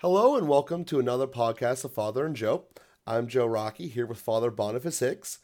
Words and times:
Hello 0.00 0.36
and 0.36 0.46
welcome 0.46 0.84
to 0.84 1.00
another 1.00 1.26
podcast 1.26 1.82
of 1.82 1.90
Father 1.90 2.26
and 2.26 2.36
Joe. 2.36 2.64
I'm 3.06 3.28
Joe 3.28 3.46
Rockey 3.46 3.88
here 3.88 4.04
with 4.04 4.20
Father 4.20 4.50
Boniface 4.50 4.98
Hicks. 4.98 5.38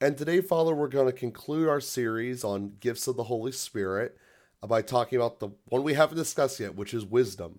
And 0.00 0.16
today, 0.16 0.40
Father, 0.40 0.74
we're 0.74 0.88
going 0.88 1.04
to 1.04 1.12
conclude 1.12 1.68
our 1.68 1.78
series 1.78 2.42
on 2.42 2.76
gifts 2.80 3.06
of 3.06 3.18
the 3.18 3.24
Holy 3.24 3.52
Spirit 3.52 4.16
by 4.66 4.80
talking 4.80 5.18
about 5.18 5.40
the 5.40 5.50
one 5.66 5.82
we 5.82 5.92
haven't 5.92 6.16
discussed 6.16 6.58
yet, 6.58 6.74
which 6.74 6.94
is 6.94 7.04
wisdom. 7.04 7.58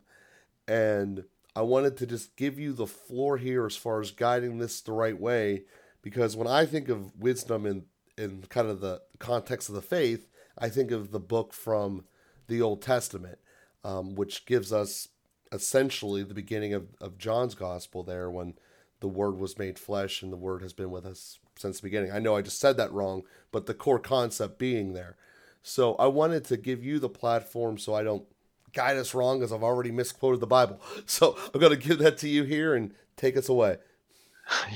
And 0.68 1.26
I 1.56 1.62
wanted 1.62 1.98
to 1.98 2.08
just 2.08 2.36
give 2.36 2.58
you 2.58 2.74
the 2.74 2.88
floor 2.88 3.38
here 3.38 3.68
as 3.68 3.76
far 3.76 4.02
as 4.02 4.10
guiding 4.10 4.58
this 4.58 4.82
the 4.82 4.92
right 4.92 5.20
way, 5.20 5.66
because 6.02 6.36
when 6.36 6.48
I 6.48 6.66
think 6.66 6.90
of 6.90 7.16
wisdom 7.16 7.68
in, 7.68 7.84
in 8.18 8.42
kind 8.50 8.70
of 8.70 8.82
the 8.82 9.04
context 9.20 9.70
of 9.70 9.76
the 9.76 9.84
faith, 9.84 10.28
I 10.58 10.70
think 10.70 10.90
of 10.90 11.12
the 11.12 11.20
book 11.20 11.54
from 11.54 12.06
the 12.48 12.60
Old 12.60 12.82
Testament, 12.82 13.38
um, 13.84 14.16
which 14.16 14.48
gives 14.48 14.74
us 14.74 15.10
essentially 15.52 16.24
the 16.24 16.34
beginning 16.34 16.74
of, 16.74 16.88
of 17.02 17.18
John's 17.18 17.56
gospel 17.56 18.04
there 18.04 18.30
when 18.30 18.54
the 19.00 19.08
word 19.08 19.38
was 19.38 19.58
made 19.58 19.80
flesh 19.80 20.22
and 20.22 20.32
the 20.32 20.38
word 20.38 20.62
has 20.62 20.74
been 20.74 20.92
with 20.92 21.06
us 21.06 21.40
since 21.56 21.80
the 21.80 21.84
beginning. 21.88 22.12
I 22.12 22.20
know 22.20 22.36
I 22.36 22.42
just 22.42 22.60
said 22.60 22.78
that 22.78 22.92
wrong, 22.92 23.24
but 23.52 23.66
the 23.66 23.74
core 23.74 24.00
concept 24.00 24.60
being 24.60 24.94
there. 24.94 25.16
So 25.62 25.96
I 25.96 26.08
wanted 26.08 26.46
to 26.46 26.58
give 26.58 26.84
you 26.84 27.00
the 27.00 27.10
platform 27.10 27.78
so 27.78 27.94
I 27.94 28.04
don't 28.04 28.26
guide 28.74 28.98
us 28.98 29.14
wrong 29.14 29.42
as 29.42 29.52
I've 29.52 29.64
already 29.64 29.92
misquoted 29.92 30.40
the 30.40 30.48
Bible. 30.48 30.82
So 31.06 31.38
I'm 31.54 31.60
going 31.60 31.78
to 31.78 31.88
give 31.88 32.00
that 32.00 32.18
to 32.20 32.30
you 32.30 32.44
here 32.44 32.76
and 32.76 32.94
take 33.18 33.38
us 33.38 33.50
away. 33.50 33.78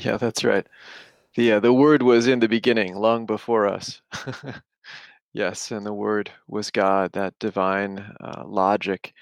Yeah, 0.02 0.18
that's 0.18 0.44
right. 0.44 0.68
The 1.36 1.54
uh, 1.54 1.60
the 1.60 1.74
word 1.74 2.04
was 2.04 2.28
in 2.28 2.40
the 2.40 2.48
beginning, 2.48 2.96
long 2.96 3.26
before 3.26 3.68
us. 3.68 4.02
yes, 5.34 5.72
and 5.72 5.84
the 5.84 5.94
word 5.94 6.30
was 6.48 6.70
God, 6.70 7.12
that 7.14 7.40
divine 7.40 7.98
uh, 8.22 8.44
logic 8.46 9.16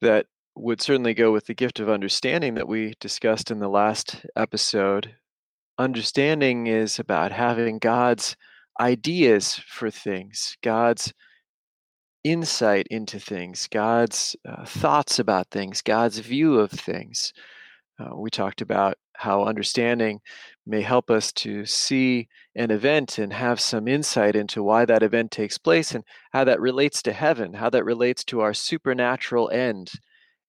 that 0.00 0.26
would 0.56 0.80
certainly 0.80 1.14
go 1.14 1.32
with 1.32 1.46
the 1.46 1.54
gift 1.54 1.80
of 1.80 1.88
understanding 1.88 2.54
that 2.54 2.68
we 2.68 2.94
discussed 3.00 3.50
in 3.50 3.58
the 3.58 3.68
last 3.68 4.26
episode. 4.36 5.14
Understanding 5.78 6.66
is 6.66 6.98
about 6.98 7.32
having 7.32 7.78
God's 7.78 8.36
ideas 8.80 9.54
for 9.66 9.90
things, 9.90 10.56
God's 10.62 11.12
insight 12.24 12.86
into 12.90 13.18
things, 13.18 13.68
God's 13.68 14.36
uh, 14.46 14.64
thoughts 14.64 15.18
about 15.18 15.48
things, 15.50 15.80
God's 15.82 16.18
view 16.18 16.58
of 16.58 16.70
things. 16.70 17.32
Uh, 17.98 18.16
we 18.16 18.30
talked 18.30 18.60
about 18.60 18.96
how 19.14 19.44
understanding 19.44 20.20
may 20.66 20.80
help 20.80 21.10
us 21.10 21.32
to 21.32 21.66
see 21.66 22.28
an 22.56 22.70
event 22.70 23.18
and 23.18 23.32
have 23.32 23.60
some 23.60 23.86
insight 23.86 24.34
into 24.34 24.62
why 24.62 24.84
that 24.86 25.02
event 25.02 25.30
takes 25.30 25.58
place 25.58 25.94
and 25.94 26.04
how 26.32 26.44
that 26.44 26.60
relates 26.60 27.02
to 27.02 27.12
heaven, 27.12 27.52
how 27.52 27.68
that 27.68 27.84
relates 27.84 28.24
to 28.24 28.40
our 28.40 28.54
supernatural 28.54 29.50
end 29.50 29.90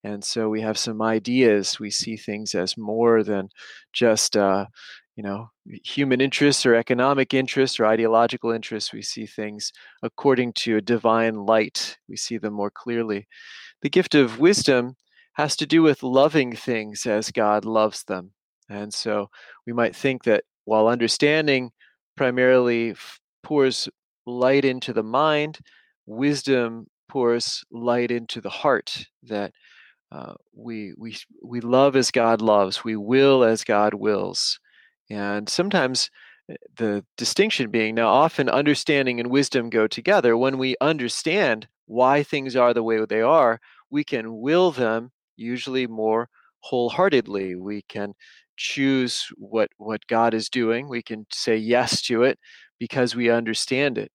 and 0.04 0.24
so 0.24 0.50
we 0.50 0.62
have 0.62 0.78
some 0.78 1.02
ideas 1.02 1.80
we 1.80 1.90
see 1.92 2.18
things 2.18 2.56
as 2.56 2.78
more 2.78 3.24
than 3.24 3.50
just 3.94 4.36
uh, 4.36 4.66
you 5.16 5.24
know 5.24 5.50
human 5.84 6.22
interests 6.22 6.66
or 6.66 6.76
economic 6.76 7.34
interests 7.34 7.80
or 7.80 7.86
ideological 7.86 8.52
interests. 8.52 8.94
We 8.94 9.02
see 9.02 9.26
things 9.26 9.72
according 10.02 10.54
to 10.54 10.78
a 10.78 10.82
divine 10.82 11.46
light. 11.46 11.98
We 12.08 12.18
see 12.18 12.38
them 12.38 12.54
more 12.54 12.72
clearly. 12.72 13.28
The 13.82 13.90
gift 13.90 14.16
of 14.16 14.40
wisdom 14.40 14.96
has 15.34 15.56
to 15.58 15.66
do 15.66 15.82
with 15.82 16.04
loving 16.04 16.56
things 16.56 17.06
as 17.06 17.32
god 17.32 17.66
loves 17.66 18.04
them. 18.04 18.32
And 18.70 18.94
so 18.94 19.30
we 19.68 19.74
might 19.74 19.96
think 19.96 20.24
that 20.24 20.44
while 20.66 20.88
understanding 20.88 21.72
primarily 22.18 22.96
pours 23.44 23.90
light 24.26 24.66
into 24.66 24.94
the 24.94 25.04
mind 25.04 25.60
wisdom 26.06 26.88
pours 27.10 27.64
light 27.72 28.12
into 28.12 28.42
the 28.42 28.50
heart 28.50 29.06
that 29.24 29.52
uh, 30.12 30.34
we 30.54 30.94
we 30.98 31.16
we 31.42 31.62
love 31.62 31.96
as 31.96 32.12
God 32.12 32.42
loves. 32.42 32.84
We 32.84 32.96
will 32.96 33.44
as 33.44 33.64
God 33.64 33.94
wills, 33.94 34.60
and 35.10 35.48
sometimes 35.48 36.10
eh, 36.50 36.56
the 36.78 37.06
distinction 37.18 37.72
being 37.72 37.96
now 37.96 38.10
often 38.10 38.50
understanding 38.50 39.20
and 39.20 39.30
wisdom 39.32 39.70
go 39.70 39.88
together. 39.88 40.36
When 40.38 40.58
we 40.58 40.76
understand 40.82 41.68
why 41.86 42.24
things 42.24 42.56
are 42.56 42.74
the 42.74 42.84
way 42.84 43.04
they 43.06 43.22
are, 43.22 43.60
we 43.90 44.04
can 44.04 44.40
will 44.40 44.72
them 44.72 45.12
usually 45.38 45.88
more 45.88 46.30
wholeheartedly. 46.62 47.56
We 47.56 47.84
can 47.84 48.14
choose 48.58 49.28
what 49.38 49.70
what 49.78 50.06
God 50.08 50.34
is 50.34 50.50
doing. 50.50 50.90
We 50.90 51.02
can 51.04 51.26
say 51.32 51.56
yes 51.58 52.02
to 52.04 52.24
it 52.24 52.38
because 52.80 53.16
we 53.16 53.30
understand 53.30 53.98
it. 53.98 54.12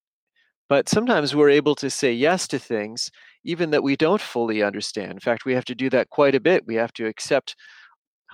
But 0.69 0.89
sometimes 0.89 1.35
we're 1.35 1.51
able 1.51 1.75
to 1.77 1.91
say 1.91 2.13
yes 2.13 2.49
to 2.49 2.59
things 2.59 3.11
even 3.47 3.71
that 3.71 3.83
we 3.83 3.97
don't 3.97 4.21
fully 4.21 4.63
understand. 4.63 5.13
In 5.13 5.21
fact, 5.21 5.45
we 5.47 5.55
have 5.55 5.65
to 5.67 5.75
do 5.75 5.89
that 5.91 6.11
quite 6.11 6.35
a 6.35 6.41
bit. 6.41 6.67
We 6.67 6.75
have 6.75 6.93
to 6.95 7.07
accept 7.07 7.57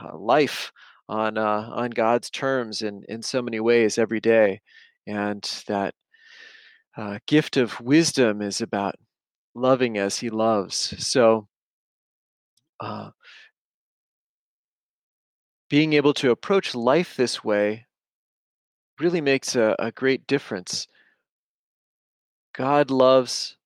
uh, 0.03 0.17
life 0.17 0.73
on 1.09 1.39
uh, 1.39 1.69
on 1.73 1.91
God's 1.91 2.31
terms 2.31 2.83
in 2.83 3.03
in 3.09 3.23
so 3.23 3.43
many 3.43 3.61
ways 3.61 3.99
every 3.99 4.21
day, 4.21 4.61
and 5.07 5.43
that 5.69 5.95
uh, 6.97 7.19
gift 7.27 7.57
of 7.57 7.81
wisdom 7.81 8.43
is 8.43 8.61
about 8.61 8.95
loving 9.55 9.99
as 9.99 10.19
He 10.19 10.31
loves. 10.31 10.95
So. 11.07 11.49
Uh, 12.81 13.11
being 15.71 15.93
able 15.95 16.13
to 16.13 16.31
approach 16.31 16.75
life 16.75 17.17
this 17.17 17.43
way 17.43 17.87
really 19.01 19.23
makes 19.23 19.57
a, 19.57 19.75
a 19.79 19.91
great 19.93 20.27
difference. 20.27 20.87
God 22.55 22.91
loves 22.91 23.57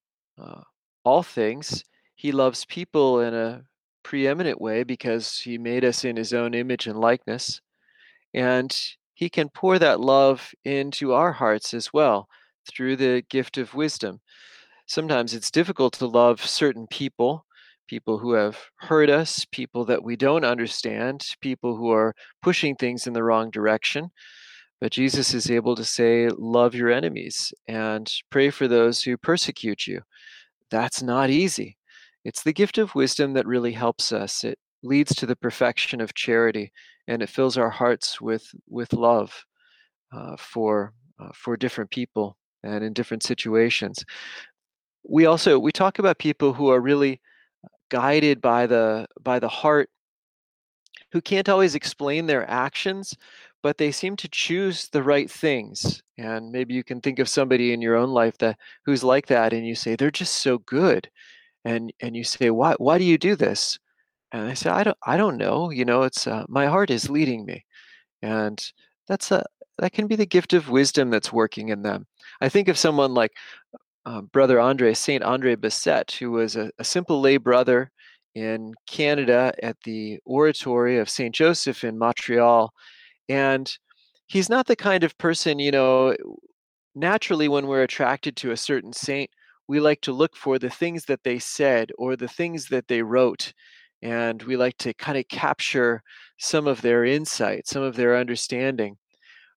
uh, 0.40 0.60
all 1.06 1.22
things. 1.22 1.84
He 2.16 2.32
loves 2.32 2.64
people 2.64 3.20
in 3.20 3.32
a 3.32 3.62
preeminent 4.02 4.60
way 4.60 4.82
because 4.82 5.38
he 5.38 5.56
made 5.56 5.84
us 5.84 6.04
in 6.04 6.16
his 6.16 6.34
own 6.34 6.52
image 6.52 6.88
and 6.88 6.98
likeness. 6.98 7.60
And 8.34 8.76
he 9.14 9.30
can 9.30 9.48
pour 9.48 9.78
that 9.78 10.00
love 10.00 10.52
into 10.64 11.12
our 11.12 11.32
hearts 11.32 11.72
as 11.72 11.92
well 11.92 12.28
through 12.68 12.96
the 12.96 13.22
gift 13.30 13.56
of 13.56 13.74
wisdom. 13.74 14.20
Sometimes 14.86 15.32
it's 15.32 15.50
difficult 15.50 15.92
to 15.94 16.06
love 16.06 16.44
certain 16.44 16.88
people, 16.88 17.46
people 17.86 18.18
who 18.18 18.32
have 18.32 18.58
hurt 18.76 19.08
us, 19.08 19.46
people 19.52 19.84
that 19.84 20.02
we 20.02 20.16
don't 20.16 20.44
understand, 20.44 21.24
people 21.40 21.76
who 21.76 21.90
are 21.92 22.14
pushing 22.42 22.74
things 22.74 23.06
in 23.06 23.12
the 23.12 23.22
wrong 23.22 23.50
direction. 23.50 24.10
But 24.80 24.92
Jesus 24.92 25.32
is 25.34 25.50
able 25.50 25.76
to 25.76 25.84
say, 25.84 26.28
Love 26.36 26.74
your 26.74 26.90
enemies 26.90 27.52
and 27.68 28.12
pray 28.30 28.50
for 28.50 28.66
those 28.66 29.02
who 29.02 29.16
persecute 29.16 29.86
you 29.86 30.02
that's 30.70 31.02
not 31.02 31.30
easy. 31.30 31.76
It's 32.24 32.42
the 32.42 32.52
gift 32.52 32.78
of 32.78 32.94
wisdom 32.94 33.34
that 33.34 33.46
really 33.46 33.72
helps 33.72 34.12
us. 34.12 34.44
It 34.44 34.58
leads 34.82 35.14
to 35.16 35.26
the 35.26 35.36
perfection 35.36 36.00
of 36.00 36.14
charity, 36.14 36.72
and 37.06 37.22
it 37.22 37.28
fills 37.28 37.56
our 37.56 37.70
hearts 37.70 38.20
with 38.20 38.44
with 38.68 38.92
love 38.92 39.44
uh, 40.12 40.36
for 40.38 40.92
uh, 41.20 41.30
for 41.34 41.56
different 41.56 41.90
people 41.90 42.36
and 42.62 42.82
in 42.84 42.92
different 42.92 43.22
situations. 43.22 44.04
We 45.08 45.26
also 45.26 45.58
we 45.58 45.72
talk 45.72 45.98
about 45.98 46.18
people 46.18 46.52
who 46.52 46.70
are 46.70 46.80
really 46.80 47.20
guided 47.90 48.40
by 48.40 48.66
the 48.66 49.06
by 49.22 49.38
the 49.38 49.48
heart, 49.48 49.88
who 51.12 51.20
can't 51.20 51.48
always 51.48 51.74
explain 51.74 52.26
their 52.26 52.48
actions, 52.50 53.14
but 53.62 53.78
they 53.78 53.90
seem 53.92 54.16
to 54.16 54.28
choose 54.28 54.88
the 54.88 55.02
right 55.02 55.30
things. 55.30 56.02
And 56.18 56.50
maybe 56.52 56.74
you 56.74 56.84
can 56.84 57.00
think 57.00 57.18
of 57.18 57.28
somebody 57.28 57.72
in 57.72 57.80
your 57.82 57.96
own 57.96 58.10
life 58.10 58.38
that 58.38 58.58
who's 58.84 59.04
like 59.04 59.26
that, 59.26 59.52
and 59.52 59.66
you 59.66 59.74
say 59.74 59.96
they're 59.96 60.10
just 60.10 60.36
so 60.36 60.58
good, 60.58 61.10
and 61.64 61.92
and 62.00 62.16
you 62.16 62.24
say 62.24 62.50
why 62.50 62.74
why 62.78 62.98
do 62.98 63.04
you 63.04 63.18
do 63.18 63.36
this? 63.36 63.78
And 64.32 64.48
I 64.48 64.54
say 64.54 64.70
I 64.70 64.84
don't 64.84 64.98
I 65.04 65.16
don't 65.16 65.36
know. 65.38 65.70
You 65.70 65.84
know, 65.84 66.02
it's 66.02 66.26
uh, 66.26 66.44
my 66.48 66.66
heart 66.66 66.90
is 66.90 67.10
leading 67.10 67.44
me, 67.44 67.64
and 68.22 68.62
that's 69.08 69.30
a 69.32 69.44
that 69.78 69.92
can 69.92 70.06
be 70.06 70.16
the 70.16 70.26
gift 70.26 70.52
of 70.54 70.70
wisdom 70.70 71.10
that's 71.10 71.32
working 71.32 71.68
in 71.70 71.82
them. 71.82 72.06
I 72.40 72.48
think 72.48 72.68
of 72.68 72.78
someone 72.78 73.14
like 73.14 73.32
uh, 74.06 74.22
Brother 74.22 74.60
Andre 74.60 74.94
Saint 74.94 75.22
Andre 75.22 75.56
Bessette, 75.56 76.12
who 76.12 76.30
was 76.32 76.56
a, 76.56 76.70
a 76.78 76.84
simple 76.84 77.20
lay 77.20 77.36
brother 77.36 77.90
in 78.34 78.74
Canada 78.86 79.52
at 79.62 79.76
the 79.84 80.18
Oratory 80.24 80.98
of 80.98 81.10
Saint 81.10 81.34
Joseph 81.34 81.84
in 81.84 81.98
Montreal 81.98 82.72
and 83.28 83.72
he's 84.26 84.48
not 84.48 84.66
the 84.66 84.76
kind 84.76 85.04
of 85.04 85.16
person, 85.18 85.58
you 85.58 85.70
know, 85.70 86.14
naturally 86.94 87.48
when 87.48 87.66
we're 87.66 87.82
attracted 87.82 88.36
to 88.36 88.50
a 88.50 88.56
certain 88.56 88.92
saint, 88.92 89.30
we 89.68 89.80
like 89.80 90.00
to 90.02 90.12
look 90.12 90.36
for 90.36 90.58
the 90.58 90.70
things 90.70 91.04
that 91.06 91.22
they 91.24 91.38
said 91.38 91.90
or 91.98 92.16
the 92.16 92.28
things 92.28 92.68
that 92.68 92.88
they 92.88 93.02
wrote. 93.02 93.52
And 94.02 94.42
we 94.42 94.56
like 94.56 94.76
to 94.78 94.94
kind 94.94 95.18
of 95.18 95.28
capture 95.28 96.02
some 96.38 96.66
of 96.66 96.82
their 96.82 97.04
insight, 97.04 97.66
some 97.66 97.82
of 97.82 97.96
their 97.96 98.16
understanding. 98.16 98.96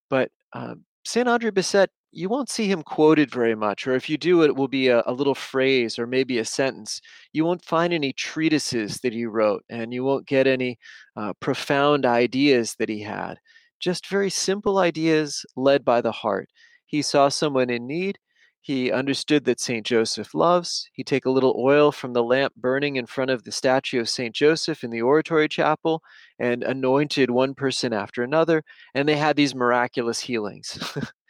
But 0.10 0.32
um, 0.54 0.86
St. 1.06 1.28
Andre 1.28 1.52
Bessette, 1.52 1.90
you 2.12 2.28
won't 2.28 2.50
see 2.50 2.66
him 2.66 2.82
quoted 2.82 3.30
very 3.30 3.54
much, 3.54 3.86
or 3.86 3.94
if 3.94 4.10
you 4.10 4.18
do, 4.18 4.42
it 4.42 4.56
will 4.56 4.68
be 4.68 4.88
a, 4.88 5.04
a, 5.06 5.14
little 5.14 5.36
phrase 5.36 6.00
or 6.00 6.08
maybe 6.08 6.40
a 6.40 6.46
sentence. 6.46 7.02
You 7.34 7.46
won't 7.46 7.64
find 7.64 7.94
any 7.94 8.14
treatises 8.14 9.00
that 9.02 9.14
he 9.14 9.26
wrote, 9.26 9.64
and 9.70 9.94
you 9.94 10.04
won't 10.04 10.26
get 10.26 10.48
any 10.48 10.80
uh, 11.16 11.34
profound 11.40 12.08
ideas 12.08 12.76
that 12.80 12.90
he 12.90 13.02
had 13.02 13.38
just 13.80 14.08
very 14.08 14.30
simple 14.30 14.78
ideas 14.78 15.46
led 15.56 15.86
by 15.86 16.02
the 16.02 16.12
heart. 16.12 16.50
He 16.86 17.02
saw 17.02 17.30
someone 17.30 17.70
in 17.70 17.88
need, 17.88 18.20
he 18.62 18.92
understood 18.92 19.46
that 19.46 19.60
St. 19.60 19.86
Joseph 19.86 20.36
loves. 20.36 20.90
He'd 20.94 21.08
take 21.08 21.26
a 21.26 21.32
little 21.32 21.56
oil 21.58 21.92
from 21.92 22.14
the 22.14 22.24
lamp 22.24 22.54
burning 22.56 22.98
in 22.98 23.06
front 23.06 23.32
of 23.32 23.44
the 23.44 23.52
statue 23.52 24.02
of 24.02 24.10
St. 24.10 24.36
Joseph 24.36 24.84
in 24.84 24.90
the 24.90 25.02
oratory 25.02 25.48
chapel 25.48 26.04
and 26.38 26.64
anointed 26.64 27.32
one 27.32 27.56
person 27.56 27.94
after 27.94 28.22
another. 28.22 28.64
And 28.94 29.08
they 29.08 29.16
had 29.16 29.38
these 29.38 29.56
miraculous 29.56 30.20
healings. 30.20 30.78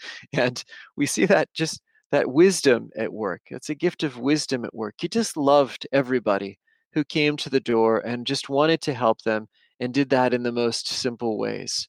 and 0.34 0.63
we 0.98 1.06
see 1.06 1.25
that 1.28 1.54
just 1.54 1.81
that 2.12 2.31
wisdom 2.31 2.90
at 2.98 3.13
work. 3.13 3.44
It's 3.52 3.69
a 3.69 3.75
gift 3.75 4.02
of 4.02 4.18
wisdom 4.18 4.66
at 4.66 4.74
work. 4.74 4.95
He 4.98 5.07
just 5.07 5.38
loved 5.38 5.88
everybody 5.92 6.57
who 6.94 7.04
came 7.04 7.38
to 7.38 7.50
the 7.52 7.60
door 7.60 8.00
and 8.00 8.25
just 8.25 8.50
wanted 8.50 8.81
to 8.81 8.95
help 8.95 9.22
them 9.22 9.48
and 9.80 9.94
did 9.94 10.10
that 10.10 10.34
in 10.34 10.42
the 10.42 10.52
most 10.52 10.88
simple 10.88 11.38
ways. 11.38 11.88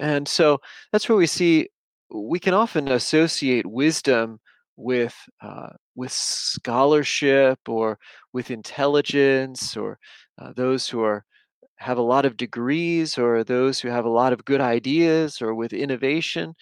And 0.00 0.28
so 0.28 0.60
that's 0.92 1.08
where 1.08 1.18
we 1.18 1.26
see 1.26 1.68
we 2.10 2.38
can 2.38 2.54
often 2.54 2.88
associate 2.88 3.66
wisdom 3.66 4.40
with 4.76 5.14
uh, 5.42 5.70
with 5.96 6.12
scholarship 6.12 7.58
or 7.68 7.98
with 8.32 8.50
intelligence 8.50 9.76
or 9.76 9.98
uh, 10.38 10.52
those 10.54 10.88
who 10.88 11.02
are 11.02 11.24
have 11.76 11.98
a 11.98 12.02
lot 12.02 12.24
of 12.24 12.36
degrees 12.36 13.18
or 13.18 13.44
those 13.44 13.80
who 13.80 13.88
have 13.88 14.04
a 14.04 14.10
lot 14.10 14.32
of 14.32 14.44
good 14.44 14.60
ideas 14.60 15.40
or 15.42 15.54
with 15.54 15.72
innovation 15.72 16.54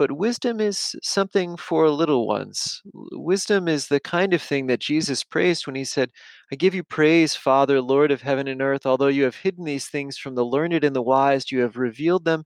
but 0.00 0.12
wisdom 0.12 0.60
is 0.62 0.96
something 1.02 1.58
for 1.58 1.90
little 1.90 2.26
ones 2.26 2.80
wisdom 3.12 3.68
is 3.68 3.88
the 3.88 4.00
kind 4.00 4.32
of 4.32 4.40
thing 4.40 4.66
that 4.66 4.80
jesus 4.80 5.22
praised 5.22 5.66
when 5.66 5.76
he 5.76 5.84
said 5.84 6.10
i 6.50 6.56
give 6.56 6.74
you 6.74 6.82
praise 6.82 7.36
father 7.36 7.82
lord 7.82 8.10
of 8.10 8.22
heaven 8.22 8.48
and 8.48 8.62
earth 8.62 8.86
although 8.86 9.08
you 9.08 9.24
have 9.24 9.36
hidden 9.36 9.64
these 9.64 9.88
things 9.88 10.16
from 10.16 10.34
the 10.34 10.44
learned 10.44 10.82
and 10.84 10.96
the 10.96 11.02
wise 11.02 11.52
you 11.52 11.60
have 11.60 11.76
revealed 11.76 12.24
them 12.24 12.42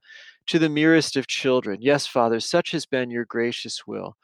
to 0.47 0.59
the 0.59 0.67
merest 0.67 1.15
of 1.15 1.27
children 1.27 1.77
yes 1.79 2.05
father 2.05 2.41
such 2.41 2.71
has 2.71 2.85
been 2.85 3.09
your 3.09 3.25
gracious 3.25 3.87
will 3.87 4.17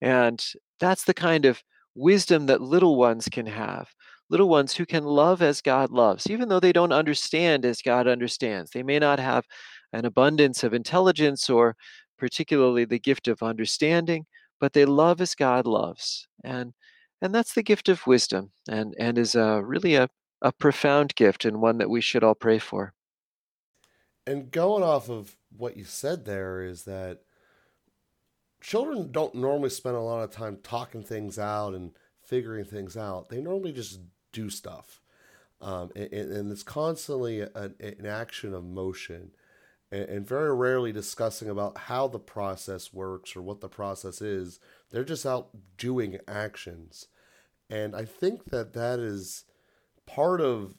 and 0.00 0.40
that's 0.78 1.04
the 1.04 1.14
kind 1.14 1.44
of 1.44 1.62
wisdom 1.94 2.46
that 2.46 2.60
little 2.60 2.96
ones 2.96 3.28
can 3.30 3.46
have. 3.46 3.88
Little 4.28 4.48
ones 4.48 4.74
who 4.74 4.86
can 4.86 5.04
love 5.04 5.42
as 5.42 5.60
God 5.60 5.90
loves, 5.90 6.30
even 6.30 6.48
though 6.48 6.60
they 6.60 6.72
don't 6.72 6.92
understand 6.92 7.64
as 7.64 7.82
God 7.82 8.06
understands. 8.06 8.70
They 8.70 8.82
may 8.82 8.98
not 8.98 9.18
have 9.18 9.44
an 9.92 10.04
abundance 10.04 10.62
of 10.62 10.72
intelligence 10.72 11.50
or 11.50 11.76
particularly 12.20 12.84
the 12.84 13.00
gift 13.00 13.26
of 13.26 13.42
understanding, 13.42 14.26
but 14.60 14.72
they 14.72 14.84
love 14.84 15.20
as 15.20 15.34
God 15.34 15.66
loves. 15.66 16.28
And 16.44 16.74
and 17.22 17.34
that's 17.34 17.54
the 17.54 17.62
gift 17.62 17.88
of 17.88 18.06
wisdom 18.06 18.50
and, 18.68 18.94
and 18.98 19.18
is 19.18 19.34
a, 19.34 19.62
really 19.62 19.94
a, 19.94 20.08
a 20.40 20.52
profound 20.52 21.14
gift 21.16 21.44
and 21.44 21.60
one 21.60 21.78
that 21.78 21.90
we 21.90 22.00
should 22.00 22.24
all 22.24 22.34
pray 22.34 22.58
for. 22.58 22.94
And 24.26 24.50
going 24.50 24.82
off 24.82 25.10
of 25.10 25.36
what 25.54 25.76
you 25.76 25.84
said 25.84 26.24
there 26.24 26.62
is 26.62 26.84
that 26.84 27.20
children 28.60 29.12
don't 29.12 29.34
normally 29.34 29.70
spend 29.70 29.96
a 29.96 30.00
lot 30.00 30.22
of 30.22 30.30
time 30.30 30.58
talking 30.62 31.02
things 31.02 31.38
out 31.38 31.74
and 31.74 31.92
figuring 32.22 32.64
things 32.64 32.96
out. 32.96 33.28
They 33.28 33.40
normally 33.40 33.72
just 33.72 34.00
do 34.32 34.48
stuff. 34.48 35.00
Um, 35.60 35.90
and, 35.94 36.12
and, 36.12 36.52
it's 36.52 36.62
constantly 36.62 37.42
an, 37.42 37.74
an 37.80 38.06
action 38.06 38.54
of 38.54 38.64
motion 38.64 39.32
and, 39.92 40.02
and, 40.02 40.26
very 40.26 40.54
rarely 40.54 40.92
discussing 40.92 41.48
about 41.48 41.76
how 41.76 42.06
the 42.06 42.18
process 42.18 42.92
works 42.92 43.34
or 43.34 43.42
what 43.42 43.60
the 43.60 43.68
process 43.68 44.20
is. 44.20 44.60
They're 44.90 45.04
just 45.04 45.26
out 45.26 45.48
doing 45.76 46.18
actions. 46.28 47.06
And 47.68 47.94
I 47.94 48.04
think 48.04 48.50
that 48.50 48.72
that 48.74 48.98
is 48.98 49.44
part 50.06 50.40
of 50.40 50.74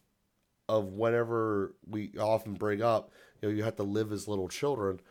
of 0.69 0.85
whenever 0.93 1.75
we 1.85 2.13
often 2.17 2.53
bring 2.53 2.81
up, 2.81 3.11
you 3.41 3.49
know, 3.49 3.55
you 3.55 3.63
have 3.63 3.75
to 3.75 3.83
live 3.83 4.11
as 4.13 4.27
little 4.27 4.47
children. 4.47 5.01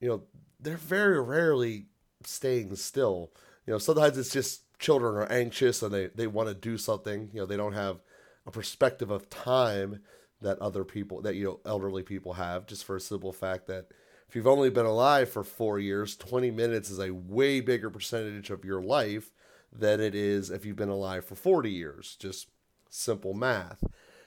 You 0.00 0.08
know, 0.08 0.22
they're 0.58 0.76
very 0.76 1.20
rarely 1.20 1.86
staying 2.24 2.74
still. 2.74 3.30
You 3.66 3.72
know, 3.72 3.78
sometimes 3.78 4.18
it's 4.18 4.32
just 4.32 4.62
children 4.80 5.14
are 5.14 5.30
anxious 5.30 5.82
and 5.82 5.94
they, 5.94 6.08
they 6.08 6.26
want 6.26 6.48
to 6.48 6.54
do 6.54 6.76
something. 6.76 7.30
You 7.32 7.40
know, 7.40 7.46
they 7.46 7.56
don't 7.56 7.74
have 7.74 8.00
a 8.46 8.50
perspective 8.50 9.10
of 9.10 9.30
time 9.30 10.00
that 10.40 10.58
other 10.58 10.84
people, 10.84 11.22
that, 11.22 11.34
you 11.34 11.44
know, 11.44 11.60
elderly 11.64 12.02
people 12.02 12.34
have, 12.34 12.66
just 12.66 12.84
for 12.84 12.96
a 12.96 13.00
simple 13.00 13.32
fact 13.32 13.66
that 13.66 13.86
if 14.28 14.34
you've 14.34 14.46
only 14.46 14.70
been 14.70 14.86
alive 14.86 15.30
for 15.30 15.44
four 15.44 15.78
years, 15.78 16.16
20 16.16 16.50
minutes 16.50 16.90
is 16.90 16.98
a 16.98 17.14
way 17.14 17.60
bigger 17.60 17.90
percentage 17.90 18.50
of 18.50 18.64
your 18.64 18.82
life 18.82 19.30
than 19.72 20.00
it 20.00 20.14
is 20.14 20.50
if 20.50 20.64
you've 20.64 20.76
been 20.76 20.88
alive 20.88 21.24
for 21.24 21.36
40 21.36 21.70
years. 21.70 22.16
Just 22.18 22.48
simple 22.88 23.34
math. 23.34 23.84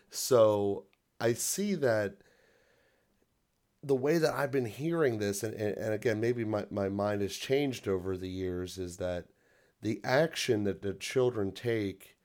So 0.10 0.86
I 1.20 1.34
see 1.34 1.76
that 1.76 2.18
the 3.84 3.96
way 3.96 4.18
that 4.18 4.34
I've 4.34 4.52
been 4.52 4.66
hearing 4.66 5.20
this, 5.20 5.44
and, 5.44 5.54
and, 5.54 5.78
and, 5.78 5.94
again, 5.94 6.20
maybe 6.20 6.44
my, 6.44 6.66
my 6.70 6.90
mind 6.90 7.22
has 7.22 7.36
changed 7.36 7.88
over 7.88 8.18
the 8.18 8.30
years, 8.30 8.78
is 8.78 8.98
that 8.98 9.26
the 9.82 10.02
action 10.04 10.66
that 10.66 10.82
the 10.82 10.94
children 10.94 11.52
take 11.54 12.18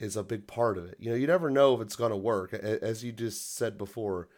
is 0.00 0.16
a 0.16 0.24
big 0.24 0.46
part 0.46 0.76
of 0.76 0.86
it. 0.86 0.96
You 0.98 1.10
know, 1.10 1.16
you 1.16 1.26
never 1.26 1.50
know 1.50 1.74
if 1.74 1.80
it's 1.80 1.96
going 1.96 2.10
to 2.10 2.16
work. 2.16 2.52
As 2.52 3.04
you 3.04 3.12
just 3.12 3.54
said 3.54 3.78
before, 3.78 4.28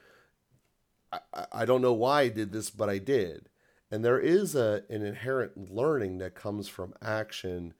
I, 1.12 1.46
I 1.52 1.64
don't 1.64 1.82
know 1.82 1.92
why 1.92 2.22
I 2.22 2.28
did 2.28 2.52
this, 2.52 2.68
but 2.68 2.90
I 2.90 2.98
did. 2.98 3.48
And 3.90 4.04
there 4.04 4.20
is 4.20 4.54
a, 4.54 4.82
an 4.90 5.04
inherent 5.04 5.70
learning 5.70 6.18
that 6.18 6.34
comes 6.34 6.68
from 6.68 6.94
action 7.02 7.74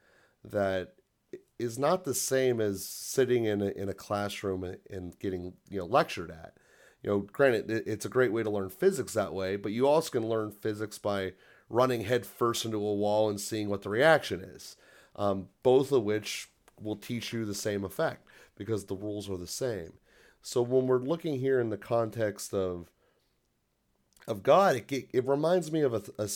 that 0.44 0.94
is 1.58 1.78
not 1.78 2.04
the 2.04 2.14
same 2.14 2.60
as 2.60 2.84
sitting 2.84 3.44
in 3.44 3.60
a, 3.60 3.68
in 3.68 3.88
a 3.88 3.94
classroom 3.94 4.64
and, 4.90 5.18
getting, 5.18 5.54
you 5.68 5.78
know, 5.78 5.86
lectured 5.86 6.30
at 6.30 6.54
you 7.02 7.10
know, 7.10 7.18
granted, 7.20 7.70
it's 7.70 8.04
a 8.04 8.10
great 8.10 8.32
way 8.32 8.42
to 8.42 8.50
learn 8.50 8.68
physics 8.70 9.12
that 9.14 9.34
way, 9.34 9.56
but 9.56 9.72
you 9.72 9.88
also 9.88 10.10
can 10.10 10.28
learn 10.28 10.52
physics 10.52 10.98
by 10.98 11.32
running 11.68 12.02
headfirst 12.02 12.64
into 12.64 12.76
a 12.76 12.94
wall 12.94 13.28
and 13.28 13.40
seeing 13.40 13.68
what 13.68 13.82
the 13.82 13.88
reaction 13.88 14.40
is. 14.40 14.76
Um, 15.16 15.48
both 15.62 15.90
of 15.90 16.04
which 16.04 16.48
will 16.80 16.96
teach 16.96 17.32
you 17.32 17.44
the 17.44 17.54
same 17.54 17.84
effect 17.84 18.26
because 18.56 18.84
the 18.84 18.96
rules 18.96 19.28
are 19.28 19.36
the 19.36 19.46
same. 19.46 19.94
So 20.42 20.62
when 20.62 20.86
we're 20.86 20.98
looking 20.98 21.38
here 21.38 21.60
in 21.60 21.70
the 21.70 21.76
context 21.76 22.52
of 22.52 22.90
of 24.28 24.42
God, 24.42 24.76
it, 24.76 25.08
it 25.12 25.26
reminds 25.26 25.72
me 25.72 25.80
of 25.80 25.94
a, 25.94 26.02
a, 26.16 26.28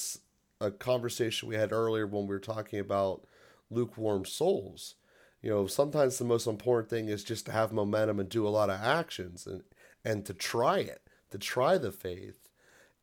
a 0.61 0.71
conversation 0.73 1.49
we 1.49 1.55
had 1.55 1.73
earlier 1.73 2.05
when 2.06 2.23
we 2.23 2.35
were 2.35 2.41
talking 2.41 2.81
about 2.81 3.25
lukewarm 3.71 4.25
souls. 4.25 4.97
You 5.41 5.50
know, 5.50 5.67
sometimes 5.69 6.19
the 6.19 6.25
most 6.25 6.49
important 6.49 6.91
thing 6.91 7.09
is 7.09 7.23
just 7.23 7.47
to 7.47 7.53
have 7.53 7.73
momentum 7.73 8.19
and 8.19 8.29
do 8.29 8.47
a 8.47 8.50
lot 8.50 8.71
of 8.71 8.81
actions. 8.81 9.47
And 9.47 9.62
and 10.06 10.25
to 10.27 10.35
try 10.35 10.79
it, 10.79 11.03
to 11.33 11.38
try 11.38 11.79
the 11.79 11.91
faith, 11.91 12.49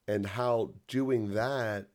and 0.08 0.26
how 0.26 0.72
doing 0.88 1.34
that, 1.34 1.88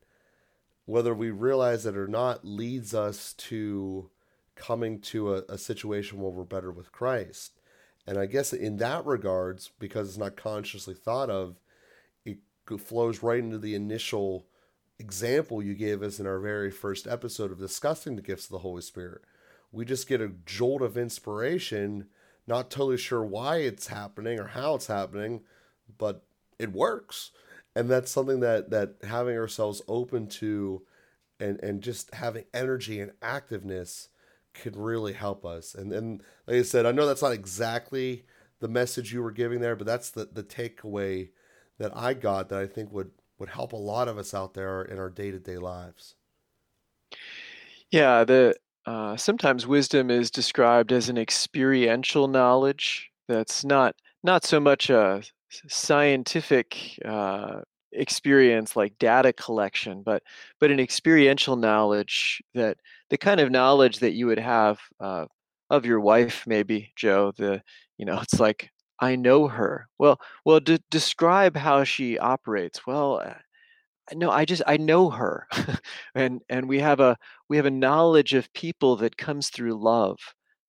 whether 0.85 1.15
we 1.15 1.31
realize 1.31 1.85
it 1.87 1.97
or 1.97 2.07
not, 2.07 2.45
leads 2.45 2.93
us 2.93 3.33
to 3.33 4.11
coming 4.59 4.99
to 4.99 5.33
a, 5.33 5.43
a 5.49 5.57
situation 5.57 6.19
where 6.19 6.31
we're 6.31 6.43
better 6.43 6.71
with 6.71 6.91
Christ. 6.91 7.53
And 8.05 8.17
I 8.17 8.25
guess 8.25 8.53
in 8.53 8.77
that 8.77 9.05
regards, 9.05 9.71
because 9.79 10.09
it's 10.09 10.17
not 10.17 10.35
consciously 10.35 10.93
thought 10.93 11.29
of, 11.29 11.59
it 12.25 12.39
flows 12.79 13.23
right 13.23 13.39
into 13.39 13.57
the 13.57 13.73
initial 13.73 14.45
example 14.99 15.63
you 15.63 15.73
gave 15.73 16.03
us 16.03 16.19
in 16.19 16.27
our 16.27 16.39
very 16.39 16.69
first 16.69 17.07
episode 17.07 17.51
of 17.51 17.59
discussing 17.59 18.15
the 18.15 18.21
gifts 18.21 18.45
of 18.45 18.51
the 18.51 18.59
Holy 18.59 18.81
Spirit. 18.81 19.21
We 19.71 19.85
just 19.85 20.07
get 20.07 20.21
a 20.21 20.31
jolt 20.45 20.81
of 20.81 20.97
inspiration 20.97 22.07
not 22.49 22.71
totally 22.71 22.97
sure 22.97 23.23
why 23.23 23.57
it's 23.57 23.87
happening 23.87 24.39
or 24.39 24.47
how 24.47 24.73
it's 24.75 24.87
happening, 24.87 25.41
but 25.99 26.23
it 26.57 26.73
works. 26.73 27.29
And 27.75 27.87
that's 27.87 28.11
something 28.11 28.39
that 28.39 28.71
that 28.71 28.95
having 29.03 29.37
ourselves 29.37 29.83
open 29.87 30.27
to 30.27 30.81
and 31.39 31.59
and 31.61 31.81
just 31.81 32.13
having 32.15 32.45
energy 32.53 32.99
and 32.99 33.11
activeness 33.21 34.07
could 34.53 34.75
really 34.75 35.13
help 35.13 35.45
us. 35.45 35.75
And 35.75 35.91
and 35.91 36.21
like 36.47 36.57
I 36.57 36.61
said, 36.63 36.85
I 36.85 36.91
know 36.91 37.05
that's 37.05 37.21
not 37.21 37.31
exactly 37.31 38.25
the 38.59 38.67
message 38.67 39.13
you 39.13 39.21
were 39.21 39.31
giving 39.31 39.59
there, 39.61 39.75
but 39.75 39.87
that's 39.87 40.09
the 40.09 40.29
the 40.31 40.43
takeaway 40.43 41.29
that 41.77 41.95
I 41.95 42.13
got 42.13 42.49
that 42.49 42.59
I 42.59 42.67
think 42.67 42.91
would 42.91 43.11
would 43.37 43.49
help 43.49 43.73
a 43.73 43.77
lot 43.77 44.07
of 44.07 44.17
us 44.17 44.33
out 44.33 44.53
there 44.53 44.81
in 44.81 44.99
our 44.99 45.09
day-to-day 45.09 45.57
lives. 45.57 46.15
Yeah, 47.89 48.25
the 48.25 48.55
uh, 48.85 49.15
sometimes 49.15 49.65
wisdom 49.65 50.09
is 50.11 50.29
described 50.29 50.91
as 50.91 51.09
an 51.09 51.17
experiential 51.17 52.27
knowledge 52.27 53.09
that's 53.27 53.63
not 53.63 53.95
not 54.23 54.43
so 54.43 54.59
much 54.59 54.89
a 54.89 55.23
scientific 55.67 56.99
uh, 57.05 57.61
experience 57.93 58.75
like 58.75 58.97
data 58.99 59.33
collection, 59.33 60.03
but 60.03 60.23
but 60.59 60.71
an 60.71 60.79
experiential 60.79 61.55
knowledge 61.55 62.41
that 62.53 62.77
the 63.09 63.17
kind 63.17 63.39
of 63.39 63.51
knowledge 63.51 63.99
that 63.99 64.13
you 64.13 64.27
would 64.27 64.39
have 64.39 64.79
uh, 64.99 65.25
of 65.69 65.85
your 65.85 65.99
wife, 65.99 66.45
maybe 66.47 66.91
Joe. 66.95 67.31
The 67.37 67.61
you 67.97 68.05
know, 68.05 68.19
it's 68.21 68.39
like 68.39 68.69
I 68.99 69.15
know 69.15 69.47
her. 69.47 69.87
Well, 69.97 70.19
well, 70.45 70.59
de- 70.59 70.79
describe 70.91 71.55
how 71.55 71.83
she 71.83 72.17
operates. 72.19 72.85
Well, 72.87 73.21
uh, 73.25 73.33
no 74.13 74.31
i 74.31 74.43
just 74.45 74.61
i 74.67 74.77
know 74.77 75.09
her 75.09 75.47
and 76.15 76.41
and 76.49 76.67
we 76.67 76.79
have 76.79 76.99
a 76.99 77.17
we 77.47 77.57
have 77.57 77.65
a 77.65 77.71
knowledge 77.71 78.33
of 78.33 78.51
people 78.53 78.95
that 78.95 79.17
comes 79.17 79.49
through 79.49 79.73
love 79.73 80.17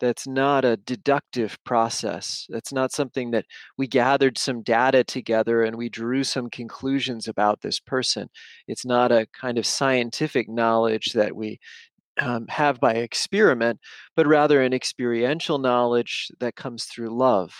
that's 0.00 0.26
not 0.26 0.64
a 0.64 0.76
deductive 0.78 1.58
process 1.64 2.46
that's 2.48 2.72
not 2.72 2.92
something 2.92 3.30
that 3.30 3.44
we 3.76 3.86
gathered 3.86 4.38
some 4.38 4.62
data 4.62 5.04
together 5.04 5.62
and 5.62 5.76
we 5.76 5.88
drew 5.88 6.24
some 6.24 6.50
conclusions 6.50 7.28
about 7.28 7.60
this 7.60 7.78
person 7.78 8.28
it's 8.66 8.84
not 8.84 9.12
a 9.12 9.26
kind 9.38 9.58
of 9.58 9.66
scientific 9.66 10.48
knowledge 10.48 11.12
that 11.12 11.36
we 11.36 11.58
um, 12.20 12.46
have 12.48 12.80
by 12.80 12.94
experiment, 12.94 13.80
but 14.14 14.26
rather 14.26 14.62
an 14.62 14.72
experiential 14.72 15.58
knowledge 15.58 16.30
that 16.40 16.56
comes 16.56 16.84
through 16.84 17.16
love. 17.16 17.52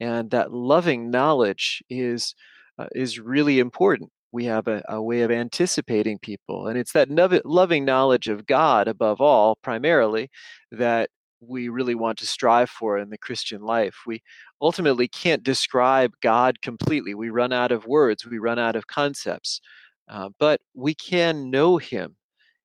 And 0.00 0.30
that 0.30 0.52
loving 0.52 1.10
knowledge 1.10 1.82
is 1.88 2.34
uh, 2.78 2.86
is 2.94 3.18
really 3.18 3.58
important. 3.58 4.10
We 4.32 4.44
have 4.44 4.68
a, 4.68 4.82
a, 4.88 5.02
way 5.02 5.22
of 5.22 5.30
anticipating 5.30 6.18
people, 6.18 6.66
and 6.66 6.76
it's 6.76 6.92
that 6.92 7.08
loving 7.46 7.86
knowledge 7.86 8.28
of 8.28 8.46
God 8.46 8.88
above 8.88 9.22
all, 9.22 9.56
primarily, 9.62 10.28
that 10.72 11.08
we 11.40 11.68
really 11.68 11.94
want 11.94 12.18
to 12.18 12.26
strive 12.26 12.70
for 12.70 12.98
in 12.98 13.10
the 13.10 13.18
Christian 13.18 13.62
life. 13.62 13.96
We 14.06 14.22
ultimately 14.60 15.08
can't 15.08 15.42
describe 15.42 16.12
God 16.22 16.62
completely. 16.62 17.14
We 17.14 17.30
run 17.30 17.52
out 17.52 17.72
of 17.72 17.86
words, 17.86 18.26
we 18.26 18.38
run 18.38 18.58
out 18.58 18.76
of 18.76 18.86
concepts, 18.86 19.60
uh, 20.08 20.30
but 20.38 20.60
we 20.74 20.94
can 20.94 21.50
know 21.50 21.76
Him. 21.76 22.16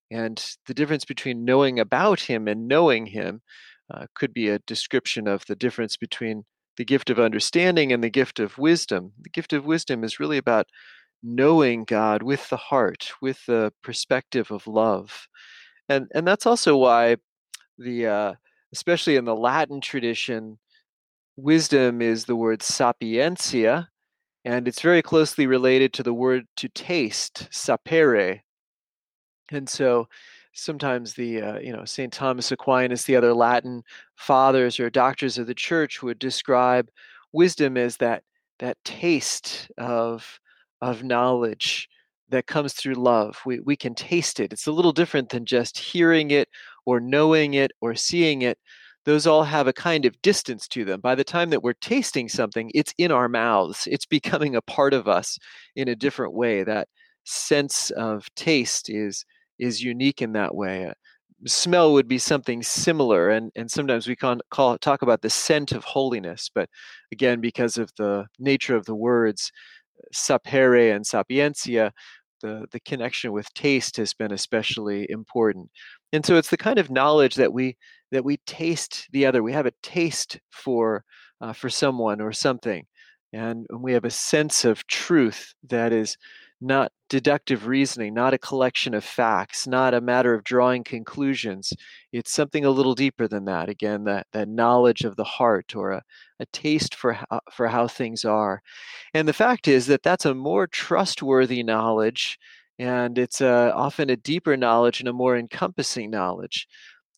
And 0.10 0.44
the 0.66 0.74
difference 0.74 1.06
between 1.06 1.46
knowing 1.46 1.80
about 1.80 2.20
Him 2.20 2.48
and 2.48 2.68
knowing 2.68 3.06
Him 3.06 3.42
uh, 3.94 4.06
could 4.16 4.34
be 4.34 4.50
a 4.50 4.60
description 4.60 5.28
of 5.28 5.46
the 5.46 5.56
difference 5.56 5.98
between 5.98 6.44
the 6.78 6.86
gift 6.86 7.10
of 7.10 7.20
understanding 7.20 7.92
and 7.92 8.04
the 8.04 8.10
gift 8.10 8.40
of 8.40 8.58
wisdom. 8.58 9.12
The 9.22 9.30
gift 9.30 9.54
of 9.54 9.66
wisdom 9.66 10.04
is 10.04 10.20
really 10.20 10.38
about 10.38 10.68
knowing 11.22 11.84
God 11.84 12.24
with 12.24 12.50
the 12.50 12.58
heart, 12.58 13.12
with 13.22 13.46
the 13.46 13.74
perspective 13.84 14.52
of 14.52 14.66
love. 14.68 15.28
And, 15.90 16.08
and 16.16 16.26
that's 16.26 16.46
also 16.46 16.78
why 16.78 17.18
the 17.78 18.08
uh, 18.08 18.34
especially 18.74 19.16
in 19.16 19.26
the 19.26 19.36
Latin 19.36 19.82
tradition, 19.82 20.58
wisdom 21.36 22.02
is 22.02 22.26
the 22.26 22.36
word 22.36 22.62
sapientia, 22.62 23.88
and 24.46 24.68
it's 24.68 24.82
very 24.82 25.02
closely 25.02 25.46
related 25.46 25.94
to 25.94 26.04
the 26.04 26.14
word 26.14 26.46
to 26.58 26.70
taste, 26.70 27.48
sapere. 27.52 28.42
And 29.52 29.70
so 29.70 30.08
sometimes 30.54 31.14
the, 31.14 31.42
uh, 31.42 31.60
you 31.60 31.74
know, 31.74 31.86
St. 31.86 32.12
Thomas 32.12 32.52
Aquinas, 32.52 33.04
the 33.04 33.16
other 33.16 33.34
Latin 33.34 33.84
fathers 34.16 34.80
or 34.80 34.90
doctors 34.90 35.38
of 35.38 35.48
the 35.48 35.56
church 35.56 36.02
would 36.02 36.20
describe 36.20 36.90
wisdom 37.34 37.78
as 37.78 37.98
that, 37.98 38.24
that 38.60 38.78
taste 38.84 39.72
of, 39.78 40.40
of 40.82 41.04
knowledge 41.04 41.90
that 42.30 42.48
comes 42.48 42.74
through 42.74 42.96
love. 42.96 43.40
We, 43.46 43.60
we 43.60 43.76
can 43.76 43.94
taste 43.94 44.40
it. 44.40 44.54
It's 44.54 44.68
a 44.68 44.72
little 44.72 44.94
different 44.94 45.30
than 45.30 45.46
just 45.46 45.78
hearing 45.78 46.32
it 46.32 46.50
or 46.86 47.00
knowing 47.00 47.54
it 47.54 47.72
or 47.82 47.96
seeing 47.96 48.42
it, 48.42 48.58
those 49.06 49.26
all 49.26 49.44
have 49.44 49.68
a 49.68 49.74
kind 49.74 50.06
of 50.06 50.22
distance 50.22 50.68
to 50.70 50.86
them. 50.86 51.02
By 51.02 51.16
the 51.16 51.24
time 51.24 51.50
that 51.50 51.64
we're 51.64 51.74
tasting 51.74 52.30
something, 52.30 52.72
it's 52.74 52.94
in 52.98 53.12
our 53.12 53.28
mouths, 53.28 53.88
it's 53.90 54.06
becoming 54.18 54.56
a 54.56 54.62
part 54.62 54.94
of 54.94 55.08
us 55.08 55.38
in 55.76 55.88
a 55.88 55.96
different 55.96 56.34
way. 56.34 56.64
That 56.64 56.88
sense 57.24 57.92
of 57.92 58.28
taste 58.36 58.90
is 58.90 59.26
is 59.60 59.82
unique 59.84 60.22
in 60.22 60.34
that 60.34 60.56
way. 60.56 60.88
Uh, 60.88 60.94
smell 61.46 61.94
would 61.94 62.08
be 62.08 62.18
something 62.18 62.64
similar, 62.64 63.30
and 63.30 63.52
and 63.56 63.70
sometimes 63.72 64.08
we 64.08 64.16
can 64.16 64.42
call 64.52 64.78
talk 64.78 65.02
about 65.02 65.22
the 65.22 65.30
scent 65.30 65.72
of 65.72 65.84
holiness. 65.84 66.50
But 66.54 66.70
again, 67.12 67.42
because 67.42 67.78
of 67.78 67.92
the 67.98 68.26
nature 68.40 68.76
of 68.76 68.86
the 68.86 68.96
words, 68.96 69.52
sapere 70.14 70.96
and 70.96 71.06
sapientia, 71.06 71.92
the, 72.42 72.66
the 72.72 72.80
connection 72.82 73.32
with 73.32 73.54
taste 73.54 73.98
has 73.98 74.14
been 74.14 74.32
especially 74.32 75.06
important. 75.10 75.70
And 76.14 76.26
so 76.26 76.36
it's 76.36 76.50
the 76.50 76.58
kind 76.58 76.80
of 76.80 76.90
knowledge 76.90 77.36
that 77.36 77.54
we 77.54 77.78
that 78.12 78.26
we 78.26 78.38
taste 78.46 79.08
the 79.12 79.26
other 79.26 79.42
we 79.42 79.54
have 79.54 79.66
a 79.66 79.74
taste 79.82 80.40
for 80.52 81.04
uh, 81.40 81.54
for 81.54 81.70
someone 81.70 82.20
or 82.20 82.34
something 82.34 82.86
and 83.34 83.66
we 83.74 83.94
have 83.94 84.06
a 84.06 84.10
sense 84.10 84.66
of 84.66 84.86
truth 84.88 85.54
that 85.70 85.94
is 85.94 86.18
not 86.62 86.92
deductive 87.10 87.68
reasoning 87.68 88.14
not 88.14 88.34
a 88.34 88.38
collection 88.38 88.94
of 88.94 89.04
facts 89.04 89.68
not 89.68 89.94
a 89.94 90.02
matter 90.02 90.34
of 90.34 90.44
drawing 90.44 90.84
conclusions. 90.84 91.74
It's 92.14 92.32
something 92.32 92.64
a 92.64 92.70
little 92.70 92.96
deeper 92.96 93.28
than 93.28 93.46
that. 93.46 93.68
Again 93.68 94.04
that, 94.06 94.28
that 94.34 94.48
knowledge 94.48 95.04
of 95.04 95.16
the 95.16 95.24
heart 95.24 95.76
or 95.76 95.92
a, 95.92 96.04
a 96.40 96.46
taste 96.48 96.96
for 96.96 97.14
how, 97.14 97.26
uh, 97.32 97.40
for 97.52 97.68
how 97.68 97.88
things 97.88 98.24
are. 98.24 98.62
And 99.14 99.28
the 99.28 99.34
fact 99.34 99.68
is 99.68 99.88
that 99.88 100.04
that's 100.04 100.26
a 100.26 100.36
more 100.36 100.68
trustworthy 100.68 101.64
knowledge 101.64 102.38
and 102.80 103.18
it's 103.18 103.42
a, 103.42 103.74
often 103.76 104.10
a 104.10 104.16
deeper 104.16 104.56
knowledge 104.56 105.00
and 105.00 105.10
a 105.10 105.14
more 105.14 105.38
encompassing 105.38 106.10
knowledge. 106.10 106.68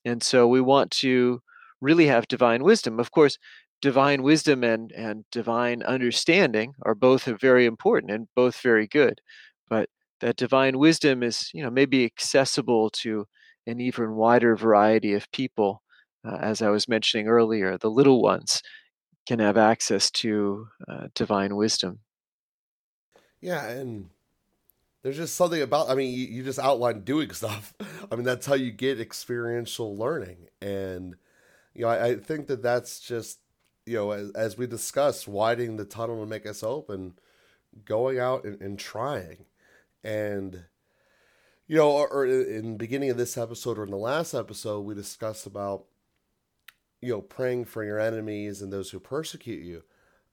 And 0.06 0.22
so 0.24 0.48
we 0.48 0.62
want 0.62 0.92
to 0.92 1.42
really 1.82 2.08
have 2.08 2.28
divine 2.28 2.64
wisdom. 2.64 3.00
Of 3.00 3.12
course 3.12 3.38
divine 3.84 4.24
wisdom 4.24 4.64
and, 4.64 4.94
and 4.94 5.26
divine 5.30 5.84
understanding 5.84 6.74
are 6.84 6.96
both 6.96 7.26
very 7.26 7.66
important 7.66 8.10
and 8.14 8.30
both 8.34 8.62
very 8.62 8.88
good 8.88 9.20
but 9.70 9.90
that 10.22 10.38
divine 10.38 10.80
wisdom 10.80 11.22
is 11.22 11.50
you 11.54 11.62
know 11.62 11.70
maybe 11.70 12.06
accessible 12.06 12.90
to 12.90 13.26
an 13.68 13.82
even 13.82 14.16
wider 14.16 14.56
variety 14.56 15.14
of 15.14 15.30
people 15.34 15.84
uh, 16.26 16.38
as 16.38 16.62
i 16.62 16.70
was 16.70 16.88
mentioning 16.88 17.28
earlier 17.28 17.78
the 17.78 17.92
little 17.92 18.22
ones 18.22 18.62
can 19.28 19.40
have 19.40 19.58
access 19.58 20.10
to 20.12 20.68
uh, 20.88 21.08
divine 21.14 21.56
wisdom. 21.58 22.00
Yeah 23.42 23.68
and 23.68 24.10
there's 25.02 25.18
just 25.18 25.36
something 25.36 25.62
about 25.62 25.90
i 25.90 25.96
mean 25.96 26.14
you, 26.14 26.26
you, 26.28 26.44
just 26.44 26.60
outlined 26.60 27.04
doing 27.04 27.32
stuff. 27.42 27.74
I 28.10 28.16
mean 28.16 28.24
that's 28.24 28.46
how 28.46 28.56
you 28.56 28.72
get 28.72 29.02
experiential 29.02 29.98
learning 29.98 30.48
and 30.62 31.16
you 31.74 31.82
know 31.82 31.90
i, 31.90 32.06
I 32.06 32.16
think 32.16 32.48
that 32.48 32.64
that's 32.64 33.02
just 33.02 33.40
you 33.86 33.96
know 33.96 34.12
as, 34.12 34.32
as, 34.32 34.58
we 34.58 34.68
discussed 34.68 35.28
widening 35.28 35.78
the 35.78 35.86
tunnel 35.86 36.20
to 36.20 36.30
make 36.30 36.46
us 36.46 36.64
open 36.64 37.14
going 37.86 38.20
out 38.20 38.44
and, 38.44 38.62
and 38.62 38.80
trying. 38.80 39.46
And 40.04 40.66
you 41.68 41.78
know 41.78 41.92
or, 41.92 42.08
or 42.10 42.26
in 42.26 42.74
the 42.74 42.78
beginning 42.78 43.10
of 43.10 43.18
this 43.18 43.38
episode 43.38 43.78
or 43.78 43.84
in 43.84 43.92
the 43.92 43.98
last 43.98 44.34
episode 44.34 44.82
we 44.82 44.96
discussed 44.96 45.46
about 45.46 45.86
you 47.02 47.14
know 47.14 47.22
praying 47.22 47.66
for 47.66 47.84
your 47.84 48.00
enemies 48.00 48.62
and 48.62 48.72
those 48.72 48.92
who 48.92 49.00
persecute 49.00 49.64
you. 49.64 49.84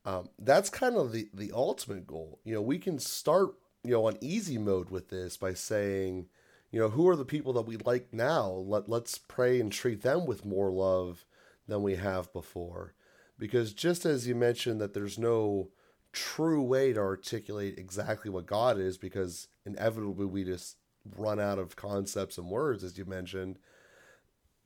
Um, 0.05 0.29
that's 0.39 0.71
kind 0.71 0.97
of 0.97 1.13
the 1.13 1.29
the 1.33 1.53
ultimate 1.55 2.07
goal. 2.07 2.41
You 2.45 2.55
know 2.55 2.63
we 2.63 2.79
can 2.79 2.99
start 2.99 3.51
you 3.85 3.93
know 3.93 4.07
on 4.07 4.19
easy 4.21 4.59
mode 4.59 4.91
with 4.91 5.09
this 5.09 5.37
by 5.37 5.55
saying 5.55 6.27
you 6.73 6.81
know 6.81 6.89
who 6.89 7.09
are 7.09 7.17
the 7.17 7.25
people 7.25 7.53
that 7.55 7.63
we 7.63 7.77
like 7.77 8.13
now? 8.13 8.49
Let 8.49 8.89
let's 8.89 9.19
pray 9.19 9.61
and 9.61 9.71
treat 9.71 10.03
them 10.03 10.27
with 10.27 10.45
more 10.45 10.71
love 10.71 11.25
than 11.69 11.83
we 11.83 11.95
have 11.97 12.33
before 12.33 12.95
because 13.41 13.73
just 13.73 14.07
as 14.07 14.29
you 14.29 14.37
mentioned 14.37 14.81
that 14.81 14.95
there's 14.95 15.19
no 15.19 15.71
true 16.13 16.63
way 16.63 16.93
to 16.93 17.01
articulate 17.01 17.79
exactly 17.79 18.31
what 18.31 18.47
God 18.47 18.79
is 18.79 18.99
because 18.99 19.49
inevitably 19.67 20.27
we 20.27 20.45
just 20.45 20.77
run 21.17 21.41
out 21.41 21.59
of 21.59 21.75
concepts 21.75 22.39
and 22.39 22.49
words 22.49 22.85
as 22.85 22.97
you 22.99 23.05
mentioned 23.05 23.59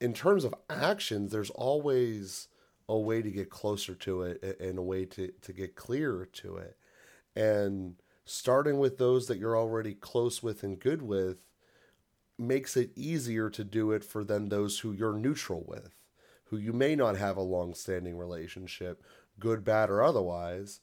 in 0.00 0.12
terms 0.12 0.44
of 0.44 0.54
actions 0.68 1.32
there's 1.32 1.50
always 1.50 2.48
a 2.88 2.98
way 2.98 3.22
to 3.22 3.30
get 3.30 3.50
closer 3.50 3.94
to 3.94 4.22
it 4.22 4.60
and 4.60 4.78
a 4.78 4.82
way 4.82 5.04
to, 5.06 5.32
to 5.40 5.52
get 5.52 5.74
clearer 5.74 6.26
to 6.26 6.56
it. 6.56 6.76
And 7.34 7.96
starting 8.24 8.78
with 8.78 8.98
those 8.98 9.26
that 9.26 9.38
you're 9.38 9.56
already 9.56 9.94
close 9.94 10.42
with 10.42 10.62
and 10.62 10.78
good 10.78 11.02
with 11.02 11.38
makes 12.38 12.76
it 12.76 12.90
easier 12.96 13.48
to 13.48 13.64
do 13.64 13.92
it 13.92 14.04
for 14.04 14.24
then 14.24 14.48
those 14.48 14.80
who 14.80 14.92
you're 14.92 15.16
neutral 15.16 15.64
with, 15.66 16.03
who 16.44 16.56
you 16.56 16.72
may 16.72 16.94
not 16.94 17.16
have 17.16 17.36
a 17.36 17.42
long 17.42 17.74
standing 17.74 18.16
relationship, 18.16 19.02
good, 19.38 19.64
bad, 19.64 19.90
or 19.90 20.02
otherwise. 20.02 20.80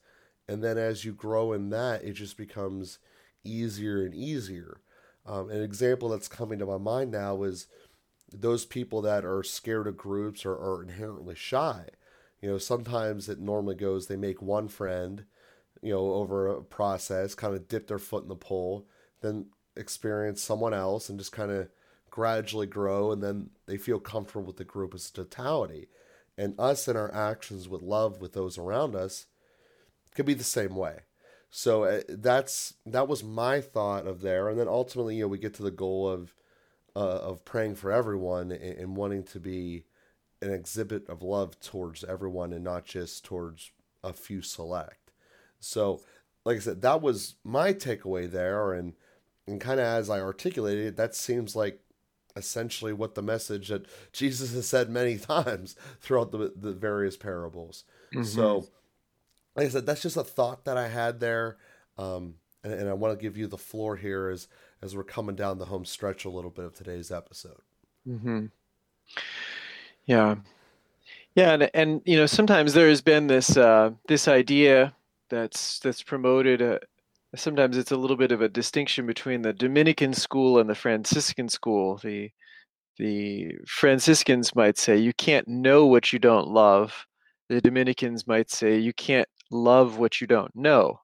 And 0.47 0.63
then 0.63 0.77
as 0.77 1.05
you 1.05 1.13
grow 1.13 1.53
in 1.53 1.69
that, 1.69 2.03
it 2.03 2.13
just 2.13 2.37
becomes 2.37 2.99
easier 3.43 4.03
and 4.03 4.13
easier. 4.13 4.81
Um, 5.25 5.49
an 5.49 5.61
example 5.61 6.09
that's 6.09 6.27
coming 6.27 6.59
to 6.59 6.65
my 6.65 6.77
mind 6.77 7.11
now 7.11 7.43
is 7.43 7.67
those 8.33 8.65
people 8.65 9.01
that 9.03 9.23
are 9.23 9.43
scared 9.43 9.87
of 9.87 9.97
groups 9.97 10.45
or 10.45 10.53
are 10.53 10.81
inherently 10.81 11.35
shy. 11.35 11.85
You 12.41 12.49
know, 12.49 12.57
sometimes 12.57 13.29
it 13.29 13.39
normally 13.39 13.75
goes 13.75 14.07
they 14.07 14.15
make 14.15 14.41
one 14.41 14.67
friend 14.67 15.25
you 15.81 15.93
know, 15.93 16.13
over 16.13 16.47
a 16.47 16.61
process, 16.61 17.35
kind 17.35 17.55
of 17.55 17.67
dip 17.67 17.87
their 17.87 17.99
foot 17.99 18.23
in 18.23 18.29
the 18.29 18.35
pool, 18.35 18.85
then 19.21 19.47
experience 19.75 20.41
someone 20.41 20.73
else 20.73 21.09
and 21.09 21.17
just 21.17 21.31
kind 21.31 21.51
of 21.51 21.69
gradually 22.11 22.67
grow 22.67 23.11
and 23.11 23.23
then 23.23 23.49
they 23.65 23.77
feel 23.77 23.99
comfortable 23.99 24.45
with 24.45 24.57
the 24.57 24.63
group 24.63 24.93
as 24.93 25.09
totality. 25.09 25.87
And 26.37 26.53
us 26.59 26.87
and 26.87 26.97
our 26.97 27.13
actions 27.13 27.67
with 27.67 27.81
love 27.81 28.21
with 28.21 28.33
those 28.33 28.57
around 28.57 28.95
us 28.95 29.25
could 30.13 30.25
be 30.25 30.33
the 30.33 30.43
same 30.43 30.75
way. 30.75 30.99
So 31.51 31.83
uh, 31.83 32.01
that's 32.07 32.75
that 32.85 33.09
was 33.09 33.23
my 33.23 33.59
thought 33.59 34.07
of 34.07 34.21
there, 34.21 34.47
and 34.47 34.57
then 34.57 34.69
ultimately, 34.69 35.17
you 35.17 35.23
know, 35.23 35.27
we 35.27 35.37
get 35.37 35.53
to 35.55 35.63
the 35.63 35.69
goal 35.69 36.07
of 36.07 36.33
uh, 36.95 36.99
of 36.99 37.43
praying 37.43 37.75
for 37.75 37.91
everyone 37.91 38.53
and, 38.53 38.61
and 38.61 38.95
wanting 38.95 39.23
to 39.25 39.39
be 39.39 39.83
an 40.41 40.51
exhibit 40.51 41.07
of 41.09 41.21
love 41.21 41.59
towards 41.59 42.05
everyone 42.05 42.53
and 42.53 42.63
not 42.63 42.85
just 42.85 43.25
towards 43.25 43.71
a 44.01 44.13
few 44.13 44.41
select. 44.41 45.11
So, 45.59 46.01
like 46.45 46.57
I 46.57 46.61
said, 46.61 46.81
that 46.81 47.01
was 47.01 47.35
my 47.43 47.73
takeaway 47.73 48.31
there, 48.31 48.71
and 48.71 48.93
and 49.45 49.59
kind 49.59 49.81
of 49.81 49.85
as 49.85 50.09
I 50.09 50.21
articulated 50.21 50.85
it, 50.85 50.95
that 50.95 51.15
seems 51.15 51.53
like 51.53 51.81
essentially 52.35 52.93
what 52.93 53.15
the 53.15 53.21
message 53.21 53.69
that 53.69 53.85
Jesus 54.11 54.53
has 54.53 54.67
said 54.67 54.89
many 54.89 55.17
times 55.19 55.75
throughout 55.99 56.31
the 56.31 56.53
the 56.55 56.73
various 56.73 57.17
parables. 57.17 57.83
Mm-hmm. 58.13 58.23
So, 58.23 58.67
like 59.55 59.67
I 59.67 59.69
said, 59.69 59.85
that's 59.85 60.01
just 60.01 60.17
a 60.17 60.23
thought 60.23 60.65
that 60.65 60.77
I 60.77 60.87
had 60.87 61.19
there, 61.19 61.57
um, 61.97 62.35
and, 62.63 62.73
and 62.73 62.89
I 62.89 62.93
want 62.93 63.17
to 63.17 63.21
give 63.21 63.37
you 63.37 63.47
the 63.47 63.57
floor 63.57 63.95
here 63.95 64.29
as 64.29 64.47
as 64.81 64.95
we're 64.95 65.03
coming 65.03 65.35
down 65.35 65.57
the 65.57 65.65
home 65.65 65.85
stretch 65.85 66.25
a 66.25 66.29
little 66.29 66.49
bit 66.49 66.65
of 66.65 66.73
today's 66.73 67.11
episode. 67.11 67.61
Mm-hmm. 68.07 68.45
Yeah. 70.05 70.35
Yeah, 71.35 71.53
and 71.53 71.69
and 71.73 72.01
you 72.05 72.17
know 72.17 72.25
sometimes 72.25 72.73
there 72.73 72.89
has 72.89 73.01
been 73.01 73.27
this 73.27 73.55
uh, 73.55 73.91
this 74.07 74.27
idea 74.27 74.93
that's 75.29 75.79
that's 75.79 76.03
promoted. 76.03 76.61
Uh, 76.61 76.79
sometimes 77.35 77.77
it's 77.77 77.91
a 77.91 77.97
little 77.97 78.17
bit 78.17 78.31
of 78.31 78.41
a 78.41 78.49
distinction 78.49 79.05
between 79.05 79.41
the 79.41 79.53
Dominican 79.53 80.13
school 80.13 80.59
and 80.59 80.69
the 80.69 80.75
Franciscan 80.75 81.49
school. 81.49 81.99
The 82.03 82.31
the 82.97 83.53
Franciscans 83.67 84.55
might 84.55 84.77
say 84.77 84.97
you 84.97 85.13
can't 85.13 85.47
know 85.47 85.87
what 85.87 86.13
you 86.13 86.19
don't 86.19 86.47
love. 86.47 87.05
The 87.49 87.61
Dominicans 87.61 88.27
might 88.27 88.51
say 88.51 88.77
you 88.77 88.93
can't 88.93 89.27
love 89.51 89.97
what 89.97 90.21
you 90.21 90.27
don't 90.27 90.55
know. 90.55 90.99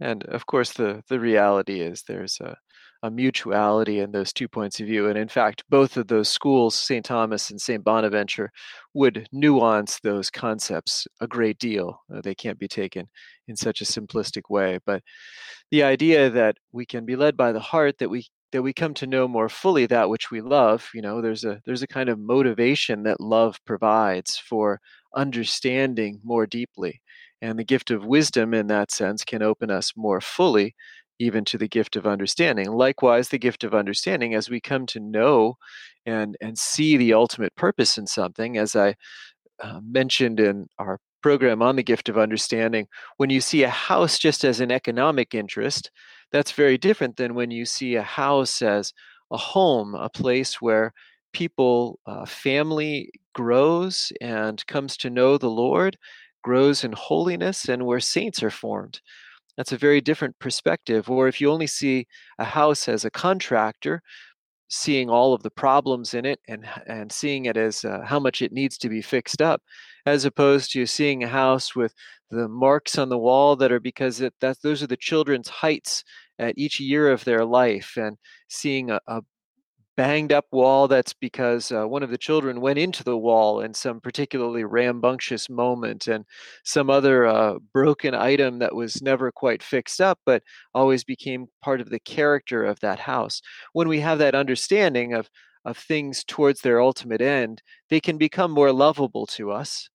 And 0.00 0.24
of 0.24 0.46
course, 0.46 0.72
the 0.72 1.02
the 1.08 1.20
reality 1.20 1.80
is 1.80 2.02
there's 2.02 2.40
a 2.40 2.56
a 3.02 3.10
mutuality 3.10 4.00
in 4.00 4.12
those 4.12 4.32
two 4.32 4.48
points 4.48 4.80
of 4.80 4.86
view. 4.86 5.08
And 5.08 5.18
in 5.18 5.28
fact, 5.28 5.64
both 5.70 5.96
of 5.96 6.06
those 6.08 6.28
schools, 6.28 6.74
St. 6.74 7.04
Thomas 7.04 7.50
and 7.50 7.60
St. 7.60 7.82
Bonaventure, 7.82 8.50
would 8.94 9.26
nuance 9.32 10.00
those 10.00 10.30
concepts 10.30 11.06
a 11.20 11.26
great 11.26 11.58
deal. 11.58 12.02
Uh, 12.14 12.20
they 12.20 12.34
can't 12.34 12.58
be 12.58 12.68
taken 12.68 13.08
in 13.48 13.56
such 13.56 13.80
a 13.80 13.84
simplistic 13.84 14.42
way. 14.50 14.78
But 14.84 15.02
the 15.70 15.82
idea 15.82 16.30
that 16.30 16.56
we 16.72 16.84
can 16.86 17.04
be 17.04 17.16
led 17.16 17.36
by 17.36 17.52
the 17.52 17.60
heart, 17.60 17.98
that 17.98 18.10
we 18.10 18.26
that 18.52 18.62
we 18.62 18.72
come 18.72 18.94
to 18.94 19.06
know 19.06 19.28
more 19.28 19.48
fully 19.48 19.86
that 19.86 20.08
which 20.08 20.30
we 20.30 20.40
love, 20.40 20.88
you 20.92 21.02
know, 21.02 21.20
there's 21.20 21.44
a 21.44 21.60
there's 21.66 21.82
a 21.82 21.86
kind 21.86 22.08
of 22.08 22.18
motivation 22.18 23.04
that 23.04 23.20
love 23.20 23.56
provides 23.64 24.36
for 24.36 24.80
understanding 25.16 26.20
more 26.24 26.46
deeply. 26.46 27.00
And 27.42 27.58
the 27.58 27.64
gift 27.64 27.90
of 27.90 28.04
wisdom 28.04 28.52
in 28.52 28.66
that 28.66 28.90
sense 28.90 29.24
can 29.24 29.42
open 29.42 29.70
us 29.70 29.92
more 29.96 30.20
fully 30.20 30.74
even 31.20 31.44
to 31.44 31.58
the 31.58 31.68
gift 31.68 31.94
of 31.94 32.06
understanding. 32.06 32.72
Likewise, 32.72 33.28
the 33.28 33.38
gift 33.38 33.62
of 33.62 33.74
understanding, 33.74 34.34
as 34.34 34.48
we 34.50 34.60
come 34.60 34.86
to 34.86 34.98
know 34.98 35.54
and, 36.06 36.36
and 36.40 36.58
see 36.58 36.96
the 36.96 37.12
ultimate 37.12 37.54
purpose 37.54 37.98
in 37.98 38.06
something, 38.06 38.56
as 38.56 38.74
I 38.74 38.94
uh, 39.62 39.80
mentioned 39.84 40.40
in 40.40 40.66
our 40.78 40.98
program 41.22 41.60
on 41.60 41.76
the 41.76 41.82
gift 41.82 42.08
of 42.08 42.16
understanding, 42.16 42.88
when 43.18 43.28
you 43.28 43.42
see 43.42 43.62
a 43.62 43.68
house 43.68 44.18
just 44.18 44.44
as 44.44 44.60
an 44.60 44.72
economic 44.72 45.34
interest, 45.34 45.90
that's 46.32 46.52
very 46.52 46.78
different 46.78 47.16
than 47.18 47.34
when 47.34 47.50
you 47.50 47.66
see 47.66 47.96
a 47.96 48.02
house 48.02 48.62
as 48.62 48.94
a 49.30 49.36
home, 49.36 49.94
a 49.94 50.08
place 50.08 50.60
where 50.62 50.92
people, 51.34 52.00
uh, 52.06 52.24
family 52.24 53.10
grows 53.34 54.10
and 54.22 54.66
comes 54.66 54.96
to 54.96 55.10
know 55.10 55.36
the 55.36 55.50
Lord, 55.50 55.98
grows 56.42 56.82
in 56.82 56.92
holiness, 56.92 57.68
and 57.68 57.84
where 57.84 58.00
saints 58.00 58.42
are 58.42 58.50
formed 58.50 59.02
that's 59.60 59.72
a 59.72 59.76
very 59.76 60.00
different 60.00 60.38
perspective. 60.38 61.10
Or 61.10 61.28
if 61.28 61.38
you 61.38 61.50
only 61.50 61.66
see 61.66 62.06
a 62.38 62.46
house 62.46 62.88
as 62.88 63.04
a 63.04 63.10
contractor, 63.10 64.00
seeing 64.68 65.10
all 65.10 65.34
of 65.34 65.42
the 65.42 65.50
problems 65.50 66.14
in 66.14 66.24
it 66.24 66.40
and 66.48 66.66
and 66.86 67.12
seeing 67.12 67.44
it 67.44 67.58
as 67.58 67.84
uh, 67.84 68.00
how 68.02 68.18
much 68.18 68.40
it 68.40 68.52
needs 68.52 68.78
to 68.78 68.88
be 68.88 69.02
fixed 69.02 69.42
up, 69.42 69.60
as 70.06 70.24
opposed 70.24 70.72
to 70.72 70.86
seeing 70.86 71.22
a 71.22 71.28
house 71.28 71.76
with 71.76 71.92
the 72.30 72.48
marks 72.48 72.96
on 72.96 73.10
the 73.10 73.18
wall 73.18 73.54
that 73.54 73.70
are 73.70 73.80
because 73.80 74.22
it, 74.22 74.32
that 74.40 74.56
those 74.62 74.82
are 74.82 74.86
the 74.86 74.96
children's 74.96 75.50
heights 75.50 76.04
at 76.38 76.54
each 76.56 76.80
year 76.80 77.10
of 77.10 77.22
their 77.26 77.44
life, 77.44 77.98
and 77.98 78.16
seeing 78.48 78.90
a, 78.90 78.98
a 79.08 79.20
banged 80.00 80.32
up 80.32 80.46
wall 80.50 80.88
that's 80.88 81.12
because 81.12 81.70
uh, 81.70 81.84
one 81.84 82.02
of 82.02 82.08
the 82.08 82.16
children 82.16 82.62
went 82.62 82.78
into 82.78 83.04
the 83.04 83.18
wall 83.18 83.60
in 83.60 83.74
some 83.74 84.00
particularly 84.00 84.64
rambunctious 84.64 85.50
moment 85.50 86.06
and 86.06 86.24
some 86.64 86.88
other 86.88 87.26
uh, 87.26 87.58
broken 87.74 88.14
item 88.14 88.60
that 88.60 88.74
was 88.74 89.02
never 89.02 89.30
quite 89.30 89.62
fixed 89.62 90.00
up 90.00 90.18
but 90.24 90.42
always 90.72 91.04
became 91.04 91.48
part 91.62 91.82
of 91.82 91.90
the 91.90 92.00
character 92.00 92.64
of 92.64 92.80
that 92.80 92.98
house. 92.98 93.42
When 93.74 93.88
we 93.88 94.00
have 94.00 94.16
that 94.20 94.34
understanding 94.34 95.12
of 95.12 95.28
of 95.66 95.76
things 95.76 96.24
towards 96.24 96.62
their 96.62 96.80
ultimate 96.80 97.20
end 97.20 97.60
they 97.90 98.00
can 98.00 98.16
become 98.16 98.50
more 98.50 98.72
lovable 98.72 99.26
to 99.26 99.50
us. 99.50 99.90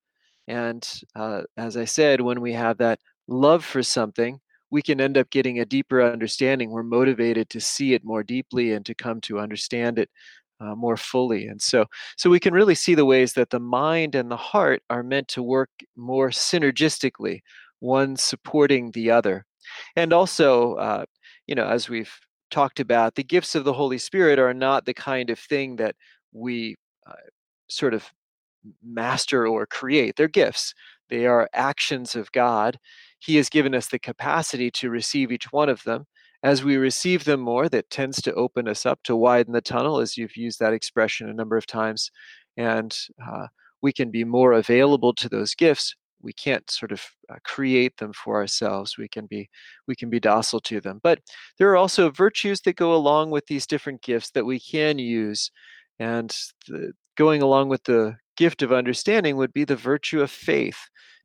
And 0.47 0.87
uh, 1.15 1.41
as 1.57 1.77
i 1.77 1.85
said 1.85 2.21
when 2.21 2.41
we 2.41 2.53
have 2.53 2.77
that 2.77 2.99
love 3.27 3.65
for 3.65 3.81
something 3.81 4.39
we 4.75 4.81
can 4.81 4.99
end 4.99 5.17
up 5.17 5.29
getting 5.29 5.61
a 5.61 5.65
deeper 5.65 6.03
understanding. 6.03 6.69
We're 6.69 6.83
motivated 6.83 7.49
to 7.51 7.61
see 7.61 7.93
it 7.93 8.03
more 8.03 8.23
deeply 8.23 8.73
and 8.73 8.85
to 8.85 8.93
come 8.93 9.21
to 9.21 9.39
understand 9.39 9.97
it 9.97 10.09
uh, 10.59 10.75
more 10.75 10.97
fully. 10.97 11.47
And 11.47 11.61
so, 11.61 11.85
so 12.17 12.29
we 12.29 12.41
can 12.41 12.53
really 12.53 12.75
see 12.75 12.93
the 12.93 13.05
ways 13.05 13.31
that 13.33 13.51
the 13.51 13.59
mind 13.61 14.15
and 14.15 14.29
the 14.29 14.35
heart 14.35 14.83
are 14.89 15.01
meant 15.01 15.29
to 15.29 15.41
work 15.41 15.69
more 15.95 16.29
synergistically, 16.29 17.39
one 17.79 18.17
supporting 18.17 18.91
the 18.91 19.11
other. 19.11 19.45
And 19.95 20.11
also, 20.11 20.73
uh, 20.73 21.05
you 21.47 21.55
know, 21.55 21.67
as 21.67 21.87
we've 21.87 22.11
talked 22.51 22.81
about, 22.81 23.15
the 23.15 23.23
gifts 23.23 23.55
of 23.55 23.63
the 23.63 23.73
Holy 23.73 23.97
Spirit 23.97 24.39
are 24.39 24.53
not 24.53 24.85
the 24.85 24.93
kind 24.93 25.29
of 25.29 25.39
thing 25.39 25.77
that 25.77 25.95
we 26.33 26.75
uh, 27.07 27.13
sort 27.69 27.93
of 27.93 28.11
master 28.83 29.47
or 29.47 29.65
create. 29.65 30.17
They're 30.17 30.27
gifts. 30.27 30.73
They 31.09 31.25
are 31.25 31.49
actions 31.53 32.15
of 32.15 32.31
God 32.31 32.79
he 33.25 33.37
has 33.37 33.49
given 33.49 33.73
us 33.73 33.87
the 33.87 33.99
capacity 33.99 34.69
to 34.71 34.89
receive 34.89 35.31
each 35.31 35.51
one 35.51 35.69
of 35.69 35.83
them. 35.83 36.05
As 36.43 36.63
we 36.63 36.77
receive 36.77 37.23
them 37.23 37.39
more, 37.39 37.67
that 37.69 37.89
tends 37.89 38.21
to 38.21 38.33
open 38.33 38.67
us 38.67 38.85
up 38.85 38.99
to 39.03 39.15
widen 39.15 39.53
the 39.53 39.61
tunnel, 39.61 39.99
as 39.99 40.15
you've 40.15 40.37
used 40.37 40.59
that 40.59 40.73
expression 40.73 41.27
a 41.27 41.33
number 41.33 41.57
of 41.57 41.65
times. 41.65 42.11
And 42.55 42.95
uh, 43.25 43.47
we 43.81 43.91
can 43.91 44.11
be 44.11 44.23
more 44.23 44.53
available 44.53 45.13
to 45.15 45.27
those 45.27 45.55
gifts. 45.55 45.95
We 46.21 46.33
can't 46.33 46.69
sort 46.69 46.91
of 46.91 47.03
uh, 47.31 47.37
create 47.43 47.97
them 47.97 48.13
for 48.13 48.35
ourselves. 48.35 48.95
We 48.97 49.07
can 49.07 49.25
be 49.25 49.49
we 49.87 49.95
can 49.95 50.09
be 50.09 50.19
docile 50.19 50.59
to 50.61 50.79
them. 50.79 50.99
But 51.01 51.19
there 51.57 51.69
are 51.69 51.77
also 51.77 52.11
virtues 52.11 52.61
that 52.61 52.75
go 52.75 52.93
along 52.93 53.31
with 53.31 53.47
these 53.47 53.65
different 53.65 54.01
gifts 54.01 54.31
that 54.31 54.45
we 54.45 54.59
can 54.59 54.99
use. 54.99 55.51
And 55.99 56.35
the, 56.67 56.93
going 57.17 57.41
along 57.41 57.69
with 57.69 57.83
the 57.85 58.17
gift 58.37 58.61
of 58.61 58.71
understanding 58.71 59.37
would 59.37 59.53
be 59.53 59.63
the 59.63 59.75
virtue 59.75 60.21
of 60.21 60.29
faith 60.29 60.77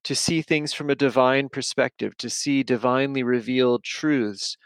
to 0.05 0.15
see 0.15 0.43
things 0.43 0.73
from 0.73 0.91
a 0.91 0.95
divine 0.95 1.49
perspective, 1.49 2.17
to 2.19 2.31
see 2.31 2.63
divinely 2.63 3.23
revealed 3.23 3.85
truths, 3.85 4.57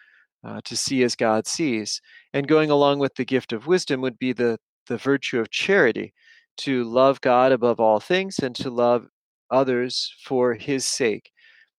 uh, 0.44 0.60
to 0.64 0.76
see 0.76 1.02
as 1.02 1.16
God 1.16 1.46
sees. 1.46 2.00
And 2.32 2.48
going 2.48 2.70
along 2.70 2.98
with 2.98 3.14
the 3.14 3.24
gift 3.24 3.52
of 3.52 3.66
wisdom 3.66 4.00
would 4.00 4.18
be 4.18 4.32
the, 4.32 4.58
the 4.86 4.96
virtue 4.96 5.40
of 5.40 5.50
charity, 5.50 6.12
to 6.56 6.84
love 6.84 7.20
God 7.20 7.52
above 7.52 7.80
all 7.80 8.00
things 8.00 8.38
and 8.38 8.54
to 8.56 8.70
love 8.70 9.06
others 9.50 10.14
for 10.24 10.54
his 10.54 10.84
sake. 10.84 11.32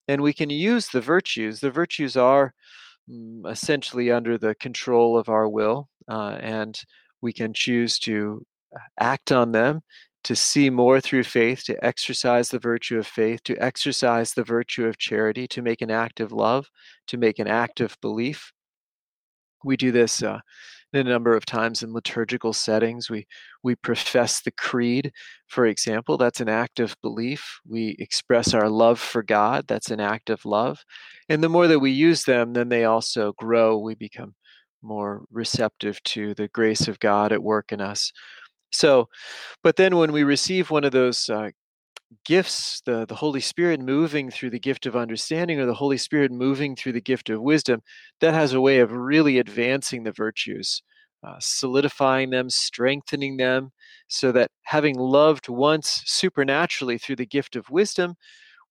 And 0.08 0.22
we 0.22 0.34
can 0.34 0.50
use 0.50 0.89
the 0.89 1.02
virtues. 1.02 1.60
The 1.60 1.72
virtues 1.72 2.18
are 2.18 2.54
mm, 3.10 3.50
essentially 3.50 4.12
under 4.12 4.38
the 4.38 4.56
control 4.56 5.18
of 5.18 5.30
our 5.30 5.48
will, 5.48 5.89
uh, 6.10 6.38
and 6.41 6.80
we 7.22 7.34
can 7.34 7.54
choose 7.54 7.98
to 8.00 8.46
uh, 8.76 8.80
act 9.00 9.32
on 9.32 9.52
them 9.52 9.82
to 10.25 10.35
see 10.35 10.71
more 10.71 10.99
through 10.99 11.23
faith, 11.23 11.63
to 11.63 11.85
exercise 11.85 12.49
the 12.49 12.59
virtue 12.59 12.97
of 12.97 13.05
faith, 13.05 13.43
to 13.43 13.55
exercise 13.63 14.33
the 14.33 14.43
virtue 14.43 14.85
of 14.88 14.97
charity, 14.97 15.47
to 15.47 15.61
make 15.61 15.81
an 15.81 15.91
act 15.91 16.19
of 16.19 16.31
love, 16.31 16.67
to 17.07 17.17
make 17.17 17.38
an 17.38 17.47
act 17.47 17.79
of 17.79 17.95
belief. 18.01 18.51
We 19.63 19.77
do 19.77 19.91
this 19.91 20.23
uh, 20.23 20.39
a 20.93 21.03
number 21.03 21.35
of 21.35 21.45
times 21.45 21.83
in 21.83 21.93
liturgical 21.93 22.53
settings. 22.53 23.09
We 23.09 23.27
we 23.63 23.75
profess 23.75 24.41
the 24.41 24.51
creed, 24.51 25.11
for 25.47 25.67
example. 25.67 26.17
That's 26.17 26.41
an 26.41 26.49
act 26.49 26.79
of 26.79 26.95
belief. 27.03 27.59
We 27.67 27.95
express 27.99 28.53
our 28.53 28.69
love 28.69 28.99
for 28.99 29.21
God. 29.21 29.65
That's 29.67 29.91
an 29.91 29.99
act 29.99 30.31
of 30.31 30.43
love. 30.45 30.83
And 31.29 31.43
the 31.43 31.49
more 31.49 31.67
that 31.67 31.79
we 31.79 31.91
use 31.91 32.23
them, 32.23 32.53
then 32.53 32.69
they 32.69 32.85
also 32.85 33.33
grow. 33.33 33.77
We 33.77 33.93
become 33.95 34.33
more 34.81 35.25
receptive 35.31 36.01
to 36.03 36.33
the 36.33 36.47
grace 36.47 36.88
of 36.88 36.99
God 36.99 37.31
at 37.31 37.43
work 37.43 37.71
in 37.71 37.81
us. 37.81 38.11
So, 38.75 39.09
but 39.63 39.75
then 39.75 39.95
when 39.95 40.11
we 40.11 40.23
receive 40.23 40.69
one 40.69 40.83
of 40.83 40.91
those 40.91 41.29
uh, 41.29 41.49
gifts, 42.25 42.81
the, 42.85 43.05
the 43.05 43.15
Holy 43.15 43.41
Spirit 43.41 43.79
moving 43.79 44.29
through 44.29 44.51
the 44.51 44.59
gift 44.59 44.85
of 44.85 44.95
understanding 44.95 45.59
or 45.59 45.65
the 45.65 45.73
Holy 45.73 45.97
Spirit 45.97 46.31
moving 46.31 46.75
through 46.75 46.93
the 46.93 47.01
gift 47.01 47.29
of 47.29 47.41
wisdom, 47.41 47.81
that 48.21 48.33
has 48.33 48.53
a 48.53 48.61
way 48.61 48.79
of 48.79 48.91
really 48.91 49.39
advancing 49.39 50.03
the 50.03 50.11
virtues, 50.11 50.81
uh, 51.25 51.38
solidifying 51.39 52.29
them, 52.29 52.49
strengthening 52.49 53.38
them, 53.38 53.71
so 54.07 54.31
that 54.31 54.51
having 54.63 54.97
loved 54.97 55.49
once 55.49 56.01
supernaturally 56.05 56.97
through 56.97 57.15
the 57.15 57.25
gift 57.25 57.55
of 57.55 57.69
wisdom, 57.69 58.15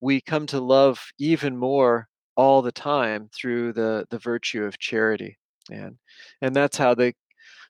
we 0.01 0.21
come 0.21 0.47
to 0.47 0.61
love 0.61 1.01
even 1.19 1.57
more 1.57 2.09
all 2.37 2.63
the 2.63 2.73
time 2.73 3.29
through 3.35 3.73
the, 3.73 4.05
the 4.11 4.19
virtue 4.19 4.65
of 4.65 4.79
charity. 4.79 5.39
And, 5.71 5.97
and 6.43 6.55
that's 6.55 6.77
how 6.77 6.95
the 6.95 7.15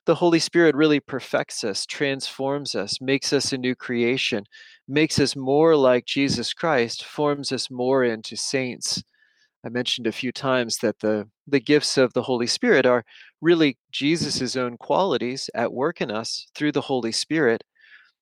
the 0.05 0.15
Holy 0.15 0.39
Spirit 0.39 0.75
really 0.75 0.99
perfects 0.99 1.63
us, 1.63 1.85
transforms 1.85 2.75
us, 2.75 3.01
makes 3.01 3.33
us 3.33 3.51
a 3.53 3.57
new 3.57 3.75
creation, 3.75 4.43
makes 4.87 5.19
us 5.19 5.35
more 5.35 5.75
like 5.75 6.05
Jesus 6.05 6.53
Christ, 6.53 7.03
forms 7.03 7.51
us 7.51 7.71
more 7.71 8.03
into 8.03 8.35
saints. 8.35 9.03
I 9.65 9.69
mentioned 9.69 10.05
a 10.05 10.11
few 10.11 10.31
times 10.31 10.77
that 10.77 10.99
the, 10.99 11.27
the 11.47 11.59
gifts 11.59 11.97
of 11.97 12.13
the 12.13 12.21
Holy 12.21 12.45
Spirit 12.45 12.85
are 12.85 13.03
really 13.41 13.77
Jesus' 13.91 14.55
own 14.55 14.77
qualities 14.77 15.49
at 15.55 15.73
work 15.73 16.01
in 16.01 16.11
us 16.11 16.45
through 16.53 16.73
the 16.73 16.81
Holy 16.81 17.11
Spirit. 17.11 17.63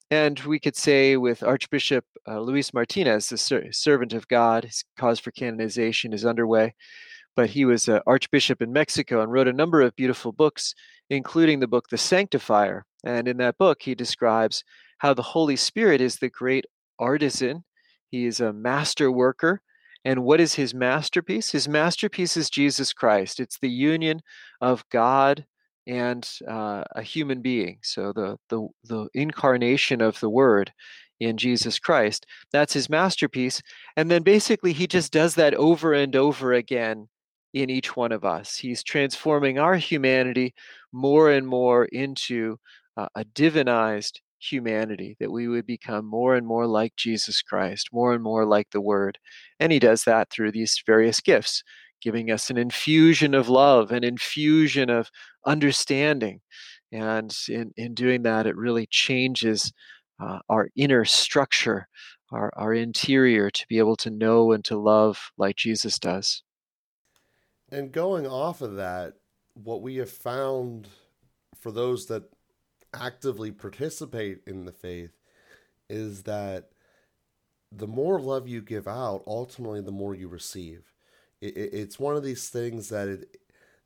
And 0.09 0.39
we 0.41 0.59
could 0.59 0.77
say 0.77 1.17
with 1.17 1.43
Archbishop 1.43 2.05
uh, 2.27 2.39
Luis 2.39 2.73
Martinez, 2.73 3.27
the 3.27 3.37
ser- 3.37 3.73
servant 3.73 4.13
of 4.13 4.27
God, 4.29 4.63
his 4.63 4.85
cause 4.97 5.19
for 5.19 5.31
canonization 5.31 6.13
is 6.13 6.25
underway 6.25 6.75
but 7.35 7.49
he 7.49 7.65
was 7.65 7.87
an 7.87 8.01
archbishop 8.05 8.61
in 8.61 8.71
Mexico 8.71 9.21
and 9.21 9.31
wrote 9.31 9.47
a 9.47 9.53
number 9.53 9.81
of 9.81 9.95
beautiful 9.95 10.31
books, 10.31 10.73
including 11.09 11.59
the 11.59 11.67
book 11.67 11.89
The 11.89 11.97
Sanctifier. 11.97 12.85
And 13.03 13.27
in 13.27 13.37
that 13.37 13.57
book, 13.57 13.81
he 13.81 13.95
describes 13.95 14.63
how 14.99 15.13
the 15.13 15.21
Holy 15.21 15.55
Spirit 15.55 16.01
is 16.01 16.17
the 16.17 16.29
great 16.29 16.65
artisan. 16.99 17.63
He 18.09 18.25
is 18.25 18.39
a 18.39 18.53
master 18.53 19.11
worker. 19.11 19.61
And 20.05 20.23
what 20.23 20.39
is 20.39 20.55
his 20.55 20.73
masterpiece? 20.73 21.51
His 21.51 21.67
masterpiece 21.67 22.37
is 22.37 22.49
Jesus 22.49 22.93
Christ. 22.93 23.39
It's 23.39 23.57
the 23.59 23.69
union 23.69 24.21
of 24.61 24.87
God 24.89 25.45
and 25.87 26.29
uh, 26.47 26.83
a 26.91 27.01
human 27.01 27.41
being. 27.41 27.79
So 27.81 28.13
the, 28.13 28.37
the 28.49 28.67
the 28.85 29.07
incarnation 29.13 30.01
of 30.01 30.19
the 30.19 30.29
Word 30.29 30.71
in 31.19 31.37
Jesus 31.37 31.79
Christ. 31.79 32.25
That's 32.51 32.73
his 32.73 32.89
masterpiece. 32.89 33.61
And 33.95 34.09
then 34.09 34.23
basically 34.23 34.73
he 34.73 34.87
just 34.87 35.11
does 35.11 35.35
that 35.35 35.53
over 35.55 35.93
and 35.93 36.15
over 36.15 36.53
again 36.53 37.07
in 37.53 37.69
each 37.69 37.95
one 37.95 38.11
of 38.11 38.25
us. 38.25 38.57
He's 38.57 38.83
transforming 38.83 39.59
our 39.59 39.75
humanity 39.75 40.53
more 40.91 41.31
and 41.31 41.47
more 41.47 41.85
into 41.85 42.57
uh, 42.97 43.07
a 43.15 43.25
divinized 43.25 44.19
humanity, 44.39 45.15
that 45.19 45.31
we 45.31 45.47
would 45.47 45.65
become 45.65 46.05
more 46.05 46.35
and 46.35 46.45
more 46.45 46.67
like 46.67 46.95
Jesus 46.95 47.41
Christ, 47.41 47.89
more 47.93 48.13
and 48.13 48.21
more 48.21 48.45
like 48.45 48.69
the 48.71 48.81
Word. 48.81 49.17
And 49.59 49.71
He 49.71 49.79
does 49.79 50.03
that 50.03 50.29
through 50.29 50.51
these 50.51 50.81
various 50.85 51.21
gifts, 51.21 51.63
giving 52.01 52.29
us 52.29 52.49
an 52.49 52.57
infusion 52.57 53.33
of 53.33 53.49
love, 53.49 53.91
an 53.91 54.03
infusion 54.03 54.89
of 54.89 55.09
understanding. 55.45 56.41
And 56.91 57.35
in, 57.49 57.71
in 57.77 57.93
doing 57.93 58.23
that, 58.23 58.45
it 58.45 58.55
really 58.55 58.87
changes 58.89 59.71
uh, 60.19 60.39
our 60.49 60.69
inner 60.75 61.05
structure, 61.05 61.87
our, 62.31 62.51
our 62.55 62.73
interior, 62.73 63.49
to 63.49 63.65
be 63.67 63.77
able 63.77 63.95
to 63.97 64.09
know 64.09 64.51
and 64.51 64.63
to 64.65 64.77
love 64.77 65.31
like 65.37 65.55
Jesus 65.55 65.97
does. 65.97 66.43
And 67.73 67.91
going 67.91 68.27
off 68.27 68.61
of 68.61 68.75
that, 68.75 69.15
what 69.55 69.81
we 69.81 69.95
have 69.95 70.11
found 70.11 70.89
for 71.59 71.71
those 71.71 72.05
that 72.05 72.25
actively 72.93 73.49
participate 73.49 74.41
in 74.45 74.65
the 74.65 74.71
faith 74.71 75.17
is 75.89 76.21
that 76.23 76.69
the 77.71 77.87
more 77.87 78.21
love 78.21 78.47
you 78.47 78.61
give 78.61 78.87
out, 78.87 79.23
ultimately, 79.25 79.81
the 79.81 79.91
more 79.91 80.13
you 80.13 80.27
receive. 80.27 80.93
It, 81.41 81.57
it, 81.57 81.73
it's 81.73 81.99
one 81.99 82.15
of 82.15 82.21
these 82.21 82.47
things 82.47 82.89
that 82.89 83.07
it 83.07 83.37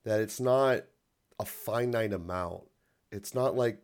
that 0.04 0.20
it's 0.20 0.42
not 0.42 0.82
a 1.40 1.46
finite 1.46 2.12
amount. 2.12 2.64
It's 3.10 3.34
not 3.34 3.56
like 3.56 3.80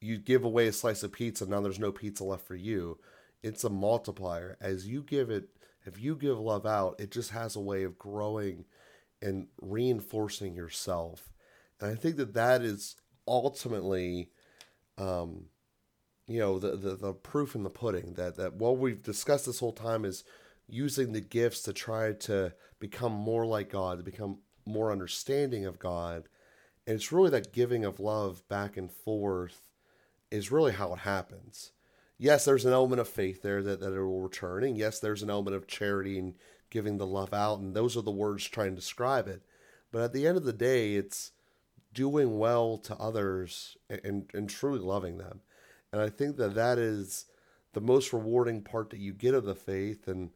you 0.00 0.18
give 0.18 0.42
away 0.42 0.66
a 0.66 0.72
slice 0.72 1.04
of 1.04 1.12
pizza, 1.12 1.46
now 1.46 1.60
there's 1.60 1.78
no 1.78 1.92
pizza 1.92 2.24
left 2.24 2.48
for 2.48 2.56
you. 2.56 2.98
It's 3.44 3.62
a 3.62 3.70
multiplier. 3.70 4.56
As 4.60 4.88
you 4.88 5.04
give 5.04 5.30
it, 5.30 5.50
if 5.86 6.00
you 6.00 6.16
give 6.16 6.40
love 6.40 6.66
out, 6.66 6.98
it 6.98 7.12
just 7.12 7.30
has 7.30 7.54
a 7.54 7.60
way 7.60 7.84
of 7.84 7.96
growing 7.96 8.64
and 9.22 9.48
reinforcing 9.60 10.54
yourself. 10.54 11.32
And 11.80 11.90
I 11.90 11.94
think 11.94 12.16
that 12.16 12.34
that 12.34 12.62
is 12.62 12.96
ultimately, 13.26 14.30
um, 14.98 15.46
you 16.26 16.38
know, 16.38 16.58
the, 16.58 16.76
the, 16.76 16.96
the 16.96 17.12
proof 17.12 17.54
in 17.54 17.62
the 17.62 17.70
pudding 17.70 18.14
that, 18.14 18.36
that 18.36 18.54
what 18.54 18.78
we've 18.78 19.02
discussed 19.02 19.46
this 19.46 19.60
whole 19.60 19.72
time 19.72 20.04
is 20.04 20.24
using 20.68 21.12
the 21.12 21.20
gifts 21.20 21.62
to 21.62 21.72
try 21.72 22.12
to 22.12 22.52
become 22.78 23.12
more 23.12 23.44
like 23.44 23.70
God, 23.70 23.98
to 23.98 24.04
become 24.04 24.38
more 24.64 24.92
understanding 24.92 25.66
of 25.66 25.78
God. 25.78 26.28
And 26.86 26.96
it's 26.96 27.12
really 27.12 27.30
that 27.30 27.52
giving 27.52 27.84
of 27.84 28.00
love 28.00 28.46
back 28.48 28.76
and 28.76 28.90
forth 28.90 29.60
is 30.30 30.52
really 30.52 30.72
how 30.72 30.92
it 30.94 31.00
happens. 31.00 31.72
Yes, 32.18 32.44
there's 32.44 32.64
an 32.64 32.72
element 32.72 33.00
of 33.00 33.08
faith 33.08 33.42
there 33.42 33.62
that, 33.62 33.80
that 33.80 33.94
it 33.94 34.02
will 34.02 34.20
return. 34.20 34.62
And 34.64 34.76
yes, 34.76 35.00
there's 35.00 35.22
an 35.22 35.30
element 35.30 35.56
of 35.56 35.66
charity 35.66 36.18
and 36.18 36.34
giving 36.70 36.98
the 36.98 37.06
love 37.06 37.34
out. 37.34 37.58
And 37.58 37.74
those 37.74 37.96
are 37.96 38.02
the 38.02 38.10
words 38.10 38.46
trying 38.46 38.70
to 38.70 38.80
describe 38.80 39.28
it. 39.28 39.42
But 39.92 40.02
at 40.02 40.12
the 40.12 40.26
end 40.26 40.36
of 40.36 40.44
the 40.44 40.52
day, 40.52 40.94
it's 40.94 41.32
doing 41.92 42.38
well 42.38 42.78
to 42.78 42.96
others 42.96 43.76
and, 43.88 44.00
and, 44.04 44.30
and 44.32 44.48
truly 44.48 44.78
loving 44.78 45.18
them. 45.18 45.40
And 45.92 46.00
I 46.00 46.08
think 46.08 46.36
that 46.36 46.54
that 46.54 46.78
is 46.78 47.26
the 47.72 47.80
most 47.80 48.12
rewarding 48.12 48.62
part 48.62 48.90
that 48.90 49.00
you 49.00 49.12
get 49.12 49.34
of 49.34 49.44
the 49.44 49.54
faith. 49.54 50.06
And, 50.06 50.30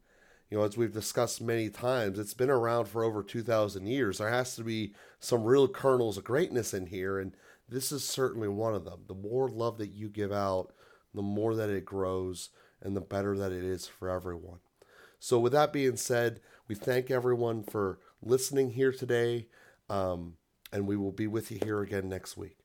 you 0.51 0.59
know, 0.59 0.65
as 0.65 0.77
we've 0.77 0.93
discussed 0.93 1.41
many 1.41 1.71
times, 1.71 2.19
it's 2.19 2.35
been 2.35 2.51
around 2.51 2.87
for 2.87 3.05
over 3.05 3.23
2,000 3.23 3.87
years. 3.87 4.19
There 4.19 4.29
has 4.31 4.57
to 4.57 4.65
be 4.65 4.95
some 5.21 5.45
real 5.45 5.69
kernels 5.69 6.19
of 6.19 6.25
greatness 6.25 6.75
in 6.75 6.87
here. 6.87 7.19
And 7.19 7.37
this 7.69 7.93
is 7.93 8.05
certainly 8.05 8.49
one 8.49 8.75
of 8.75 8.85
them. 8.85 9.03
The 9.07 9.15
more 9.15 9.49
love 9.49 9.79
that 9.79 9.93
you 9.93 10.09
give 10.09 10.33
out, 10.33 10.73
the 11.15 11.23
more 11.23 11.55
that 11.55 11.71
it 11.71 11.85
grows 11.85 12.51
and 12.83 12.97
the 12.97 13.01
better 13.01 13.37
that 13.39 13.53
it 13.53 13.65
is 13.65 13.87
for 13.87 14.11
everyone. 14.11 14.59
So, 15.25 15.39
with 15.41 15.53
that 15.53 15.73
being 15.73 15.97
said, 15.97 16.41
we 16.69 16.75
thank 16.75 17.11
everyone 17.11 17.63
for 17.63 17.99
listening 18.21 18.73
here 18.73 18.93
today, 18.93 19.49
um, 19.89 20.35
and 20.71 20.87
we 20.87 20.99
will 20.99 21.13
be 21.13 21.27
with 21.27 21.51
you 21.51 21.59
here 21.63 21.81
again 21.81 22.11
next 22.11 22.37
week. 22.37 22.59